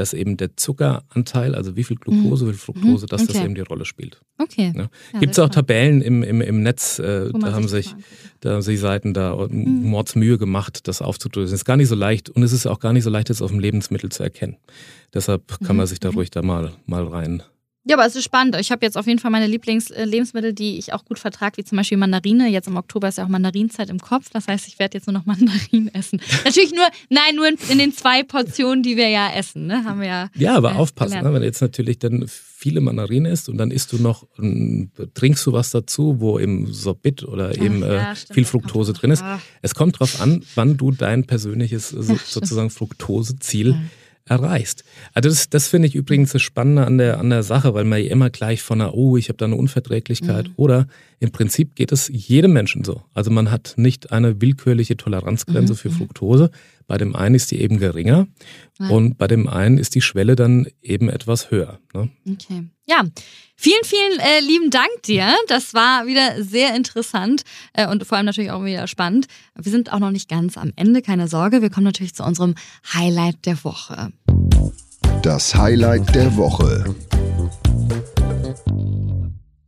dass 0.00 0.14
eben 0.14 0.38
der 0.38 0.56
Zuckeranteil, 0.56 1.54
also 1.54 1.76
wie 1.76 1.84
viel 1.84 1.96
Glucose, 1.96 2.44
mhm. 2.44 2.48
wie 2.48 2.52
viel 2.54 2.60
Fructose, 2.60 3.06
dass 3.06 3.22
okay. 3.22 3.32
das 3.34 3.42
eben 3.42 3.54
die 3.54 3.60
Rolle 3.60 3.84
spielt. 3.84 4.20
Okay. 4.38 4.72
Ja. 4.74 4.88
Ja, 5.12 5.20
Gibt 5.20 5.32
es 5.32 5.38
auch 5.38 5.50
Tabellen 5.50 6.00
im, 6.00 6.22
im, 6.22 6.40
im 6.40 6.62
Netz, 6.62 6.98
äh, 6.98 7.30
da 7.38 7.52
haben 7.52 7.68
sich, 7.68 7.94
da 8.40 8.54
haben 8.54 8.62
sich 8.62 8.80
Seiten 8.80 9.12
da 9.12 9.36
mhm. 9.36 9.84
Mordsmühe 9.84 10.38
gemacht, 10.38 10.88
das 10.88 11.02
aufzudröseln. 11.02 11.54
Ist 11.54 11.66
gar 11.66 11.76
nicht 11.76 11.88
so 11.88 11.94
leicht 11.94 12.30
und 12.30 12.42
es 12.42 12.52
ist 12.52 12.66
auch 12.66 12.80
gar 12.80 12.94
nicht 12.94 13.04
so 13.04 13.10
leicht, 13.10 13.28
das 13.28 13.42
auf 13.42 13.50
dem 13.50 13.60
Lebensmittel 13.60 14.10
zu 14.10 14.22
erkennen. 14.22 14.56
Deshalb 15.12 15.46
kann 15.60 15.76
man 15.76 15.84
mhm. 15.84 15.88
sich 15.88 16.00
da 16.00 16.10
mhm. 16.10 16.16
ruhig 16.16 16.30
da 16.30 16.40
mal, 16.40 16.72
mal 16.86 17.06
rein 17.06 17.42
Ja, 17.90 17.96
aber 17.96 18.06
es 18.06 18.14
ist 18.14 18.22
spannend. 18.22 18.54
Ich 18.60 18.70
habe 18.70 18.86
jetzt 18.86 18.96
auf 18.96 19.08
jeden 19.08 19.18
Fall 19.18 19.32
meine 19.32 19.48
Lieblingslebensmittel, 19.48 20.52
die 20.52 20.78
ich 20.78 20.92
auch 20.92 21.04
gut 21.04 21.18
vertrage, 21.18 21.56
wie 21.56 21.64
zum 21.64 21.76
Beispiel 21.76 21.98
Mandarine. 21.98 22.48
Jetzt 22.48 22.68
im 22.68 22.76
Oktober 22.76 23.08
ist 23.08 23.18
ja 23.18 23.24
auch 23.24 23.28
Mandarinzeit 23.28 23.90
im 23.90 23.98
Kopf. 23.98 24.30
Das 24.32 24.46
heißt, 24.46 24.68
ich 24.68 24.78
werde 24.78 24.96
jetzt 24.96 25.08
nur 25.08 25.14
noch 25.14 25.26
Mandarinen 25.26 25.92
essen. 25.92 26.22
Natürlich 26.44 26.72
nur, 26.72 26.86
nein, 27.08 27.34
nur 27.34 27.48
in, 27.48 27.78
den 27.78 27.92
zwei 27.92 28.22
Portionen, 28.22 28.84
die 28.84 28.96
wir 28.96 29.08
ja 29.08 29.32
essen. 29.34 29.66
Ne? 29.66 29.82
Haben 29.82 30.02
wir 30.02 30.06
ja. 30.06 30.28
Ja, 30.36 30.54
aber 30.54 30.70
äh, 30.70 30.74
aufpassen, 30.76 31.20
ne? 31.20 31.34
wenn 31.34 31.40
du 31.40 31.46
jetzt 31.46 31.62
natürlich 31.62 31.98
dann 31.98 32.26
viele 32.28 32.80
Mandarinen 32.80 33.32
isst 33.32 33.48
und 33.48 33.58
dann 33.58 33.72
isst 33.72 33.92
du 33.92 33.96
noch, 33.96 34.24
trinkst 35.14 35.44
du 35.44 35.52
was 35.52 35.72
dazu, 35.72 36.20
wo 36.20 36.38
im 36.38 36.72
Sorbit 36.72 37.24
oder 37.24 37.60
eben 37.60 37.82
ja, 37.82 38.12
äh, 38.12 38.14
viel 38.14 38.44
Fructose 38.44 38.92
drin 38.92 39.10
ist. 39.10 39.24
Ach. 39.24 39.40
Es 39.62 39.74
kommt 39.74 39.96
darauf 39.96 40.20
an, 40.20 40.44
wann 40.54 40.76
du 40.76 40.92
dein 40.92 41.24
persönliches 41.24 41.88
sozusagen 42.24 42.70
Fructoseziel 42.70 43.70
ja 43.70 43.80
erreichst. 44.30 44.84
Also 45.12 45.28
das, 45.28 45.50
das 45.50 45.66
finde 45.66 45.88
ich 45.88 45.94
übrigens 45.96 46.32
das 46.32 46.40
Spannende 46.40 46.86
an 46.86 46.98
der, 46.98 47.18
an 47.18 47.30
der 47.30 47.42
Sache, 47.42 47.74
weil 47.74 47.84
man 47.84 48.00
ja 48.00 48.10
immer 48.10 48.30
gleich 48.30 48.62
von 48.62 48.80
einer, 48.80 48.94
oh, 48.94 49.16
ich 49.16 49.28
habe 49.28 49.36
da 49.36 49.44
eine 49.44 49.56
Unverträglichkeit 49.56 50.48
mhm. 50.48 50.54
oder 50.56 50.86
im 51.18 51.32
Prinzip 51.32 51.74
geht 51.74 51.90
es 51.90 52.08
jedem 52.08 52.52
Menschen 52.52 52.84
so. 52.84 53.02
Also 53.12 53.30
man 53.30 53.50
hat 53.50 53.74
nicht 53.76 54.12
eine 54.12 54.40
willkürliche 54.40 54.96
Toleranzgrenze 54.96 55.72
mhm. 55.72 55.76
für 55.76 55.88
mhm. 55.90 55.94
Fructose. 55.94 56.50
Bei 56.86 56.96
dem 56.96 57.14
einen 57.14 57.34
ist 57.34 57.50
die 57.50 57.60
eben 57.60 57.78
geringer 57.78 58.28
ja. 58.78 58.88
und 58.88 59.18
bei 59.18 59.26
dem 59.26 59.48
einen 59.48 59.78
ist 59.78 59.94
die 59.96 60.00
Schwelle 60.00 60.36
dann 60.36 60.66
eben 60.80 61.08
etwas 61.08 61.50
höher. 61.50 61.80
Ne? 61.92 62.08
Okay. 62.30 62.64
Ja, 62.90 63.04
vielen, 63.54 63.84
vielen 63.84 64.18
äh, 64.18 64.40
lieben 64.40 64.70
Dank 64.70 64.90
dir. 65.04 65.28
Das 65.46 65.74
war 65.74 66.08
wieder 66.08 66.42
sehr 66.42 66.74
interessant 66.74 67.42
äh, 67.72 67.86
und 67.86 68.04
vor 68.04 68.18
allem 68.18 68.26
natürlich 68.26 68.50
auch 68.50 68.64
wieder 68.64 68.88
spannend. 68.88 69.26
Wir 69.54 69.70
sind 69.70 69.92
auch 69.92 70.00
noch 70.00 70.10
nicht 70.10 70.28
ganz 70.28 70.56
am 70.58 70.72
Ende, 70.74 71.00
keine 71.00 71.28
Sorge. 71.28 71.62
Wir 71.62 71.70
kommen 71.70 71.84
natürlich 71.84 72.16
zu 72.16 72.24
unserem 72.24 72.56
Highlight 72.92 73.46
der 73.46 73.62
Woche. 73.62 74.10
Das 75.22 75.54
Highlight 75.54 76.12
der 76.16 76.36
Woche. 76.36 76.96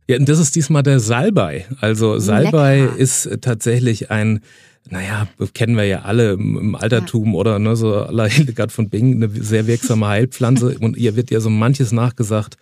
Ja, 0.09 0.17
und 0.17 0.27
das 0.27 0.39
ist 0.39 0.57
diesmal 0.57 0.83
der 0.83 0.99
Salbei. 0.99 1.65
Also 1.79 2.19
Salbei 2.19 2.81
Lecker. 2.81 2.97
ist 2.97 3.29
tatsächlich 3.39 4.11
ein 4.11 4.41
naja, 4.89 5.29
kennen 5.53 5.77
wir 5.77 5.85
ja 5.85 6.01
alle 6.01 6.33
im 6.33 6.75
Altertum 6.75 7.27
ja. 7.27 7.33
oder 7.35 7.57
ne, 7.57 7.77
so 7.77 8.05
la 8.09 8.25
Hildegard 8.25 8.73
von 8.73 8.89
Bingen, 8.89 9.23
eine 9.23 9.41
sehr 9.41 9.65
wirksame 9.65 10.07
Heilpflanze. 10.07 10.77
Und 10.81 10.97
ihr 10.97 11.15
wird 11.15 11.31
ja 11.31 11.39
so 11.39 11.49
manches 11.49 11.93
nachgesagt, 11.93 12.57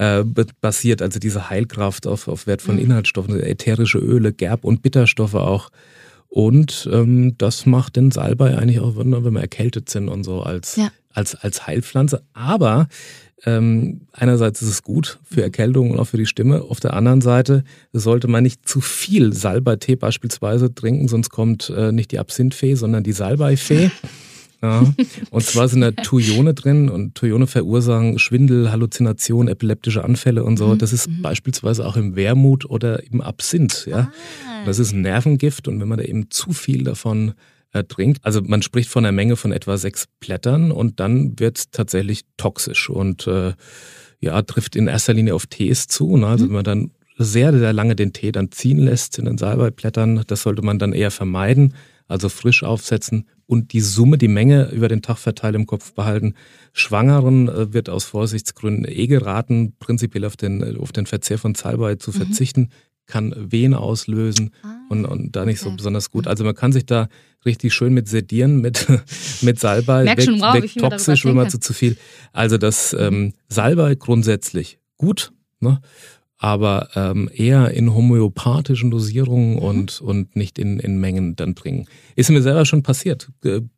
äh, 0.00 0.24
basiert, 0.62 1.02
also 1.02 1.18
diese 1.18 1.50
Heilkraft 1.50 2.06
auf, 2.06 2.26
auf 2.26 2.46
Wert 2.46 2.62
von 2.62 2.76
mhm. 2.76 2.82
Inhaltsstoffen, 2.82 3.38
ätherische 3.38 3.98
Öle, 3.98 4.32
Gerb- 4.32 4.64
und 4.64 4.80
Bitterstoffe 4.82 5.34
auch. 5.34 5.70
Und 6.28 6.88
ähm, 6.90 7.34
das 7.36 7.66
macht 7.66 7.96
den 7.96 8.10
Salbei 8.10 8.56
eigentlich 8.56 8.80
auch, 8.80 8.96
wenn 8.96 9.10
wir 9.10 9.40
erkältet 9.40 9.90
sind 9.90 10.08
und 10.08 10.24
so 10.24 10.42
als, 10.42 10.76
ja. 10.76 10.90
als, 11.12 11.34
als 11.34 11.66
Heilpflanze. 11.66 12.22
Aber 12.32 12.88
ähm, 13.44 14.02
einerseits 14.12 14.62
ist 14.62 14.68
es 14.68 14.82
gut 14.82 15.18
für 15.22 15.42
Erkältung 15.42 15.90
und 15.90 15.98
auch 15.98 16.06
für 16.06 16.16
die 16.16 16.26
Stimme. 16.26 16.62
Auf 16.62 16.80
der 16.80 16.94
anderen 16.94 17.20
Seite 17.20 17.64
sollte 17.92 18.26
man 18.26 18.42
nicht 18.42 18.66
zu 18.66 18.80
viel 18.80 19.34
Salbeitee 19.34 19.96
beispielsweise 19.96 20.74
trinken, 20.74 21.08
sonst 21.08 21.28
kommt 21.28 21.68
äh, 21.76 21.92
nicht 21.92 22.12
die 22.12 22.18
Absinthfee, 22.18 22.74
sondern 22.74 23.02
die 23.02 23.12
Salbeifee. 23.12 23.90
Ja. 24.62 24.84
Und 25.30 25.42
zwar 25.42 25.68
sind 25.68 25.80
da 25.80 25.90
Thuione 26.02 26.54
drin 26.54 26.88
und 26.88 27.14
Thuione 27.14 27.46
verursachen 27.46 28.18
Schwindel, 28.18 28.70
Halluzination, 28.70 29.48
epileptische 29.48 30.04
Anfälle 30.04 30.44
und 30.44 30.58
so. 30.58 30.68
Mhm. 30.68 30.78
Das 30.78 30.92
ist 30.92 31.08
mhm. 31.08 31.22
beispielsweise 31.22 31.86
auch 31.86 31.96
im 31.96 32.16
Wermut 32.16 32.64
oder 32.66 33.02
im 33.04 33.20
Absinth. 33.20 33.86
Ja. 33.86 34.10
Ah. 34.46 34.64
Das 34.66 34.78
ist 34.78 34.92
ein 34.92 35.00
Nervengift 35.00 35.68
und 35.68 35.80
wenn 35.80 35.88
man 35.88 35.98
da 35.98 36.04
eben 36.04 36.30
zu 36.30 36.52
viel 36.52 36.84
davon 36.84 37.32
äh, 37.72 37.84
trinkt. 37.84 38.24
Also 38.24 38.40
man 38.42 38.62
spricht 38.62 38.90
von 38.90 39.04
einer 39.04 39.12
Menge 39.12 39.36
von 39.36 39.52
etwa 39.52 39.76
sechs 39.76 40.06
Blättern 40.18 40.72
und 40.72 41.00
dann 41.00 41.38
wird 41.38 41.58
es 41.58 41.70
tatsächlich 41.70 42.22
toxisch 42.36 42.90
und 42.90 43.26
äh, 43.26 43.52
ja, 44.20 44.42
trifft 44.42 44.76
in 44.76 44.86
erster 44.86 45.14
Linie 45.14 45.34
auf 45.34 45.46
Tees 45.46 45.86
zu. 45.86 46.16
Ne? 46.16 46.26
Also 46.26 46.44
mhm. 46.44 46.48
wenn 46.48 46.54
man 46.54 46.64
dann 46.64 46.90
sehr, 47.16 47.56
sehr 47.56 47.72
lange 47.72 47.96
den 47.96 48.12
Tee 48.12 48.32
dann 48.32 48.50
ziehen 48.50 48.78
lässt 48.78 49.18
in 49.18 49.26
den 49.26 49.38
Salbeiblättern, 49.38 50.24
das 50.26 50.42
sollte 50.42 50.62
man 50.62 50.78
dann 50.78 50.92
eher 50.92 51.10
vermeiden. 51.10 51.74
Also 52.10 52.28
frisch 52.28 52.62
aufsetzen 52.62 53.26
und 53.46 53.72
die 53.72 53.80
Summe, 53.80 54.18
die 54.18 54.28
Menge 54.28 54.70
über 54.70 54.88
den 54.88 55.02
Tag 55.02 55.18
verteilt 55.18 55.54
im 55.54 55.66
Kopf 55.66 55.92
behalten. 55.92 56.34
Schwangeren 56.72 57.48
äh, 57.48 57.72
wird 57.72 57.88
aus 57.88 58.04
Vorsichtsgründen 58.04 58.84
eh 58.88 59.06
geraten, 59.06 59.74
prinzipiell 59.78 60.24
auf 60.24 60.36
den, 60.36 60.76
auf 60.78 60.92
den 60.92 61.06
Verzehr 61.06 61.38
von 61.38 61.54
Salbei 61.54 61.96
zu 61.96 62.10
mhm. 62.10 62.14
verzichten 62.14 62.68
kann 63.10 63.34
Wehen 63.36 63.74
auslösen 63.74 64.52
ah, 64.62 64.76
und, 64.88 65.04
und 65.04 65.36
da 65.36 65.44
nicht 65.44 65.60
okay. 65.60 65.70
so 65.70 65.76
besonders 65.76 66.10
gut. 66.10 66.26
Also 66.26 66.44
man 66.44 66.54
kann 66.54 66.72
sich 66.72 66.86
da 66.86 67.08
richtig 67.44 67.74
schön 67.74 67.92
mit 67.92 68.08
sedieren, 68.08 68.60
mit, 68.60 68.86
mit 69.42 69.58
Salbei, 69.58 70.04
Merk 70.04 70.18
weg, 70.18 70.24
schon, 70.24 70.40
wow, 70.40 70.54
weg 70.54 70.72
toxisch, 70.78 71.24
wenn 71.26 71.34
man 71.34 71.50
zu, 71.50 71.60
zu 71.60 71.74
viel. 71.74 71.98
Also 72.32 72.56
das 72.56 72.96
ähm, 72.98 73.34
Salbei 73.48 73.96
grundsätzlich 73.96 74.78
gut, 74.96 75.32
ne? 75.58 75.80
Aber 76.42 76.88
ähm, 76.94 77.28
eher 77.32 77.70
in 77.72 77.94
homöopathischen 77.94 78.90
Dosierungen 78.90 79.56
mhm. 79.56 79.58
und, 79.58 80.00
und 80.00 80.36
nicht 80.36 80.58
in, 80.58 80.80
in 80.80 80.98
Mengen 80.98 81.36
dann 81.36 81.54
bringen. 81.54 81.86
Ist 82.16 82.30
mir 82.30 82.40
selber 82.40 82.64
schon 82.64 82.82
passiert. 82.82 83.28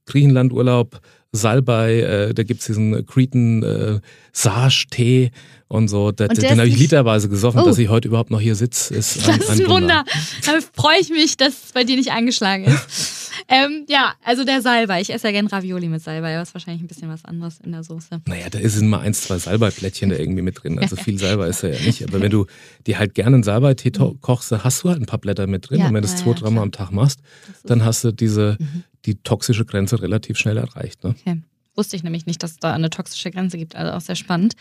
Griechenland-Urlaub, 0.06 1.00
Salbei, 1.32 2.00
äh, 2.00 2.34
da 2.34 2.44
gibt's 2.44 2.66
diesen 2.66 3.04
Cretan 3.04 3.64
äh, 3.64 4.00
Sage-Tee 4.32 5.32
und 5.66 5.88
so. 5.88 6.12
Da, 6.12 6.26
und 6.26 6.40
den 6.40 6.58
habe 6.58 6.68
ich 6.68 6.78
literweise 6.78 7.28
gesoffen, 7.28 7.62
oh. 7.62 7.64
dass 7.64 7.78
ich 7.78 7.88
heute 7.88 8.06
überhaupt 8.06 8.30
noch 8.30 8.40
hier 8.40 8.54
sitze. 8.54 8.94
Ist 8.94 9.28
ein, 9.28 9.38
das 9.40 9.48
ist 9.48 9.60
ein 9.60 9.68
Wunder. 9.68 10.04
Da 10.46 10.52
freue 10.72 11.00
ich 11.00 11.10
mich, 11.10 11.36
dass 11.36 11.64
es 11.64 11.72
bei 11.72 11.82
dir 11.82 11.96
nicht 11.96 12.12
eingeschlagen 12.12 12.64
ist. 12.64 13.18
ähm, 13.48 13.86
ja, 13.88 14.14
also 14.24 14.44
der 14.44 14.62
Salbei. 14.62 15.00
Ich 15.00 15.12
esse 15.12 15.26
ja 15.28 15.32
gerne 15.32 15.50
Ravioli 15.50 15.88
mit 15.88 16.02
Salbei, 16.02 16.34
aber 16.34 16.42
ist 16.42 16.54
wahrscheinlich 16.54 16.82
ein 16.82 16.88
bisschen 16.88 17.08
was 17.08 17.24
anderes 17.24 17.60
in 17.60 17.72
der 17.72 17.84
Soße. 17.84 18.20
Naja, 18.26 18.48
da 18.50 18.58
ist 18.58 18.80
immer 18.80 19.00
eins, 19.00 19.22
zwei 19.22 19.38
Salbeiplättchen 19.38 20.10
da 20.10 20.16
irgendwie 20.16 20.42
mit 20.42 20.62
drin. 20.62 20.78
Also 20.78 20.96
viel 20.96 21.18
Salbei 21.18 21.48
ist 21.48 21.62
ja 21.62 21.70
nicht. 21.70 22.02
Aber 22.08 22.20
wenn 22.20 22.30
du 22.30 22.46
dir 22.86 22.98
halt 22.98 23.14
gerne 23.14 23.36
einen 23.36 23.42
Salbeitee 23.42 23.92
mhm. 23.98 24.20
kochst, 24.20 24.52
hast 24.52 24.84
du 24.84 24.88
halt 24.88 25.00
ein 25.00 25.06
paar 25.06 25.18
Blätter 25.18 25.46
mit 25.46 25.68
drin. 25.68 25.80
Ja, 25.80 25.86
und 25.86 25.94
wenn 25.94 26.02
du 26.02 26.08
das 26.08 26.16
zwei, 26.16 26.30
ja, 26.30 26.36
dreimal 26.36 26.62
am 26.62 26.72
Tag 26.72 26.90
machst, 26.90 27.20
dann 27.64 27.84
hast 27.84 28.04
du 28.04 28.12
diese, 28.12 28.56
mhm. 28.58 28.84
die 29.04 29.16
toxische 29.16 29.64
Grenze 29.64 30.00
relativ 30.00 30.38
schnell 30.38 30.56
erreicht. 30.56 31.04
Ne? 31.04 31.14
Okay. 31.18 31.42
Wusste 31.74 31.96
ich 31.96 32.02
nämlich 32.02 32.26
nicht, 32.26 32.42
dass 32.42 32.52
es 32.52 32.56
da 32.58 32.72
eine 32.72 32.90
toxische 32.90 33.30
Grenze 33.30 33.56
gibt. 33.56 33.76
Also 33.76 33.92
auch 33.92 34.00
sehr 34.00 34.16
spannend. 34.16 34.54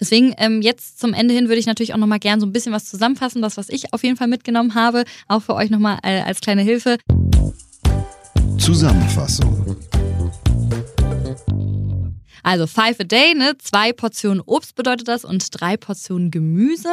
Deswegen 0.00 0.34
ähm, 0.38 0.62
jetzt 0.62 0.98
zum 0.98 1.12
Ende 1.12 1.34
hin 1.34 1.48
würde 1.48 1.60
ich 1.60 1.66
natürlich 1.66 1.92
auch 1.92 1.98
nochmal 1.98 2.18
gern 2.18 2.40
so 2.40 2.46
ein 2.46 2.52
bisschen 2.52 2.72
was 2.72 2.86
zusammenfassen, 2.86 3.42
das, 3.42 3.58
was 3.58 3.68
ich 3.68 3.92
auf 3.92 4.02
jeden 4.02 4.16
Fall 4.16 4.28
mitgenommen 4.28 4.74
habe, 4.74 5.04
auch 5.28 5.42
für 5.42 5.54
euch 5.54 5.68
nochmal 5.68 5.98
äh, 6.02 6.22
als 6.22 6.40
kleine 6.40 6.62
Hilfe. 6.62 6.96
Zusammenfassung. 8.60 9.74
Also 12.42 12.66
five 12.66 12.98
a 13.00 13.04
day, 13.04 13.34
ne? 13.34 13.56
Zwei 13.58 13.92
Portionen 13.92 14.42
Obst 14.44 14.74
bedeutet 14.74 15.08
das 15.08 15.24
und 15.24 15.46
drei 15.60 15.76
Portionen 15.76 16.30
Gemüse. 16.30 16.90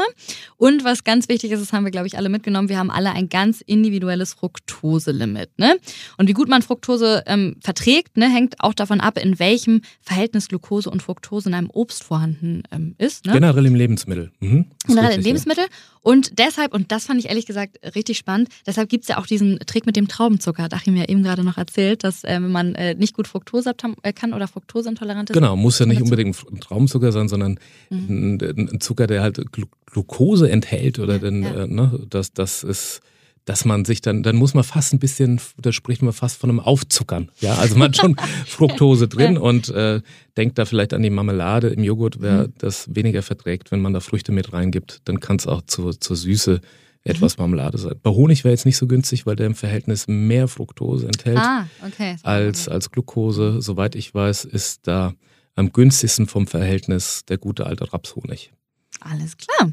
Und 0.57 0.83
was 0.83 1.03
ganz 1.03 1.29
wichtig 1.29 1.51
ist, 1.51 1.61
das 1.61 1.73
haben 1.73 1.83
wir, 1.83 1.91
glaube 1.91 2.07
ich, 2.07 2.17
alle 2.17 2.29
mitgenommen, 2.29 2.69
wir 2.69 2.77
haben 2.77 2.91
alle 2.91 3.11
ein 3.11 3.29
ganz 3.29 3.61
individuelles 3.61 4.33
Fructose-Limit. 4.33 5.57
Ne? 5.57 5.77
Und 6.17 6.27
wie 6.27 6.33
gut 6.33 6.49
man 6.49 6.61
Fructose 6.61 7.23
ähm, 7.27 7.55
verträgt, 7.61 8.17
ne, 8.17 8.29
hängt 8.29 8.55
auch 8.59 8.73
davon 8.73 9.01
ab, 9.01 9.17
in 9.17 9.39
welchem 9.39 9.81
Verhältnis 10.01 10.47
Glucose 10.47 10.89
und 10.89 11.01
Fructose 11.01 11.49
in 11.49 11.55
einem 11.55 11.69
Obst 11.69 12.03
vorhanden 12.03 12.63
ähm, 12.71 12.95
ist. 12.97 13.25
Ne? 13.25 13.33
Generell 13.33 13.65
im 13.65 13.75
Lebensmittel. 13.75 14.31
Mhm. 14.39 14.65
Generell 14.85 15.17
im 15.17 15.21
Lebensmittel. 15.21 15.65
Ja. 15.65 15.69
Und 16.01 16.39
deshalb, 16.39 16.73
und 16.73 16.93
das 16.93 17.05
fand 17.05 17.19
ich 17.19 17.27
ehrlich 17.27 17.45
gesagt 17.45 17.79
richtig 17.93 18.17
spannend, 18.17 18.47
deshalb 18.65 18.87
gibt 18.87 19.03
es 19.03 19.09
ja 19.09 19.17
auch 19.17 19.27
diesen 19.27 19.59
Trick 19.59 19.85
mit 19.85 19.97
dem 19.97 20.07
Traubenzucker. 20.07 20.63
Hat 20.63 20.73
Achim 20.73 20.95
ja 20.95 21.03
eben 21.03 21.21
gerade 21.21 21.43
noch 21.43 21.57
erzählt, 21.57 22.05
dass 22.05 22.23
äh, 22.23 22.35
wenn 22.35 22.51
man 22.51 22.75
äh, 22.75 22.95
nicht 22.95 23.13
gut 23.13 23.27
Fructose 23.27 23.73
äh, 24.03 24.13
kann 24.13 24.33
oder 24.33 24.47
Fructoseintolerant 24.47 25.29
ist, 25.29 25.36
Genau, 25.37 25.55
muss 25.55 25.77
ja 25.77 25.85
nicht 25.85 26.01
unbedingt 26.01 26.35
ein 26.51 26.59
Traumzucker 26.59 27.11
sein, 27.11 27.27
sondern 27.27 27.59
mhm. 27.91 28.39
ein, 28.41 28.69
ein, 28.73 28.81
Zucker, 28.81 29.05
der 29.05 29.21
halt 29.21 29.39
Glucose 29.85 30.49
enthält 30.49 30.97
oder 30.97 31.19
denn, 31.19 31.43
ja. 31.43 31.65
äh, 31.65 31.67
ne, 31.67 31.99
das, 32.09 32.33
das 32.33 32.63
ist 32.63 33.01
dass 33.45 33.63
man 33.63 33.85
sich 33.85 34.01
dann, 34.01 34.23
dann 34.23 34.35
muss 34.35 34.55
man 34.55 34.65
fast 34.65 34.93
ein 34.93 34.99
bisschen, 34.99 35.39
da 35.57 35.71
spricht 35.71 36.01
man 36.01 36.11
fast 36.11 36.37
von 36.37 36.49
einem 36.49 36.59
Aufzuckern. 36.59 37.29
Ja, 37.39 37.53
also 37.55 37.77
man 37.77 37.89
hat 37.89 37.97
schon 37.97 38.17
Fructose 38.45 39.07
drin 39.07 39.37
und 39.37 39.69
äh, 39.69 40.01
denkt 40.35 40.57
da 40.57 40.65
vielleicht 40.65 40.93
an 40.93 41.01
die 41.03 41.09
Marmelade 41.11 41.67
im 41.67 41.81
Joghurt, 41.83 42.19
wer 42.19 42.47
mhm. 42.47 42.53
das 42.57 42.93
weniger 42.93 43.21
verträgt, 43.21 43.71
wenn 43.71 43.79
man 43.79 43.93
da 43.93 43.99
Früchte 43.99 44.31
mit 44.31 44.51
reingibt, 44.51 45.01
dann 45.05 45.19
kann 45.19 45.37
es 45.37 45.45
auch 45.45 45.61
zur, 45.61 45.97
zur 45.97 46.17
Süße 46.17 46.61
etwas 47.07 47.37
mhm. 47.37 47.43
Marmelade 47.43 47.77
sein. 47.77 47.95
Bei 48.01 48.11
Honig 48.11 48.43
wäre 48.43 48.53
jetzt 48.53 48.65
nicht 48.65 48.77
so 48.77 48.87
günstig, 48.87 49.25
weil 49.25 49.35
der 49.35 49.47
im 49.47 49.55
Verhältnis 49.55 50.05
mehr 50.07 50.47
Fructose 50.47 51.07
enthält 51.07 51.37
ah, 51.37 51.67
okay. 51.85 52.15
als, 52.23 52.67
als 52.67 52.91
Glucose. 52.91 53.61
Soweit 53.61 53.95
ich 53.95 54.13
weiß, 54.13 54.45
ist 54.45 54.87
da 54.87 55.13
am 55.55 55.71
günstigsten 55.71 56.27
vom 56.27 56.47
Verhältnis 56.47 57.25
der 57.25 57.37
gute 57.37 57.65
alte 57.65 57.91
Rapshonig. 57.91 58.53
Alles 58.99 59.37
klar. 59.37 59.71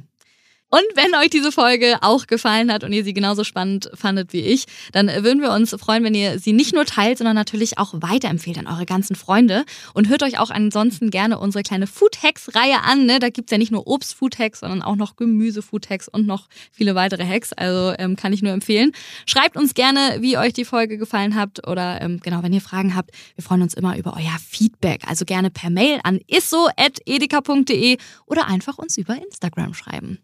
Und 0.74 0.82
wenn 0.96 1.14
euch 1.14 1.30
diese 1.30 1.52
Folge 1.52 1.98
auch 2.00 2.26
gefallen 2.26 2.72
hat 2.72 2.82
und 2.82 2.92
ihr 2.92 3.04
sie 3.04 3.14
genauso 3.14 3.44
spannend 3.44 3.88
fandet 3.94 4.32
wie 4.32 4.40
ich, 4.40 4.64
dann 4.90 5.06
würden 5.06 5.40
wir 5.40 5.52
uns 5.52 5.70
freuen, 5.78 6.02
wenn 6.02 6.16
ihr 6.16 6.40
sie 6.40 6.52
nicht 6.52 6.74
nur 6.74 6.84
teilt, 6.84 7.18
sondern 7.18 7.36
natürlich 7.36 7.78
auch 7.78 7.94
weiterempfehlt 7.94 8.58
an 8.58 8.66
eure 8.66 8.84
ganzen 8.84 9.14
Freunde. 9.14 9.66
Und 9.92 10.08
hört 10.08 10.24
euch 10.24 10.40
auch 10.40 10.50
ansonsten 10.50 11.10
gerne 11.10 11.38
unsere 11.38 11.62
kleine 11.62 11.86
Food 11.86 12.24
Hacks-Reihe 12.24 12.82
an. 12.82 13.06
Ne? 13.06 13.20
Da 13.20 13.28
gibt's 13.28 13.52
ja 13.52 13.58
nicht 13.58 13.70
nur 13.70 13.86
Obst-Food 13.86 14.40
Hacks, 14.40 14.60
sondern 14.60 14.82
auch 14.82 14.96
noch 14.96 15.14
Gemüse-Food 15.14 15.90
Hacks 15.90 16.08
und 16.08 16.26
noch 16.26 16.48
viele 16.72 16.96
weitere 16.96 17.24
Hacks. 17.24 17.52
Also 17.52 17.94
ähm, 17.96 18.16
kann 18.16 18.32
ich 18.32 18.42
nur 18.42 18.50
empfehlen. 18.50 18.90
Schreibt 19.26 19.56
uns 19.56 19.74
gerne, 19.74 20.16
wie 20.22 20.38
euch 20.38 20.54
die 20.54 20.64
Folge 20.64 20.98
gefallen 20.98 21.36
hat 21.36 21.68
oder 21.68 22.00
ähm, 22.00 22.18
genau, 22.20 22.42
wenn 22.42 22.52
ihr 22.52 22.60
Fragen 22.60 22.96
habt. 22.96 23.12
Wir 23.36 23.44
freuen 23.44 23.62
uns 23.62 23.74
immer 23.74 23.96
über 23.96 24.14
euer 24.16 24.38
Feedback. 24.44 25.02
Also 25.06 25.24
gerne 25.24 25.50
per 25.52 25.70
Mail 25.70 26.00
an 26.02 26.18
isso.edeka.de 26.26 27.96
oder 28.26 28.48
einfach 28.48 28.78
uns 28.78 28.98
über 28.98 29.14
Instagram 29.14 29.72
schreiben. 29.72 30.18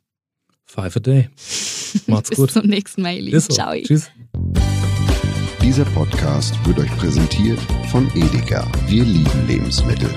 Five 0.71 0.95
a 0.95 1.01
day. 1.01 1.29
Macht's 2.07 2.31
gut. 2.37 2.47
Bis 2.47 2.55
zum 2.55 2.67
nächsten 2.67 3.03
Mal, 3.03 3.15
ihr 3.17 3.23
Lieben. 3.23 3.41
So. 3.41 3.53
Ciao. 3.53 3.75
Tschüss. 3.75 4.09
Dieser 5.61 5.85
Podcast 5.87 6.55
wird 6.65 6.79
euch 6.79 6.97
präsentiert 6.97 7.59
von 7.91 8.09
Edeka. 8.15 8.65
Wir 8.87 9.03
lieben 9.03 9.47
Lebensmittel. 9.49 10.09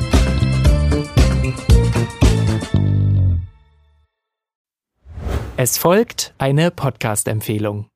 Es 5.58 5.80
folgt 5.80 6.36
eine 6.38 6.70
Podcast-Empfehlung. 6.70 7.88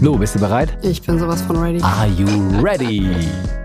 Lou, 0.00 0.16
bist 0.16 0.34
du 0.36 0.38
bereit? 0.38 0.78
Ich 0.82 1.02
bin 1.02 1.18
sowas 1.18 1.42
von 1.42 1.56
ready. 1.58 1.82
Are 1.82 2.08
you 2.08 2.26
ready? 2.62 3.28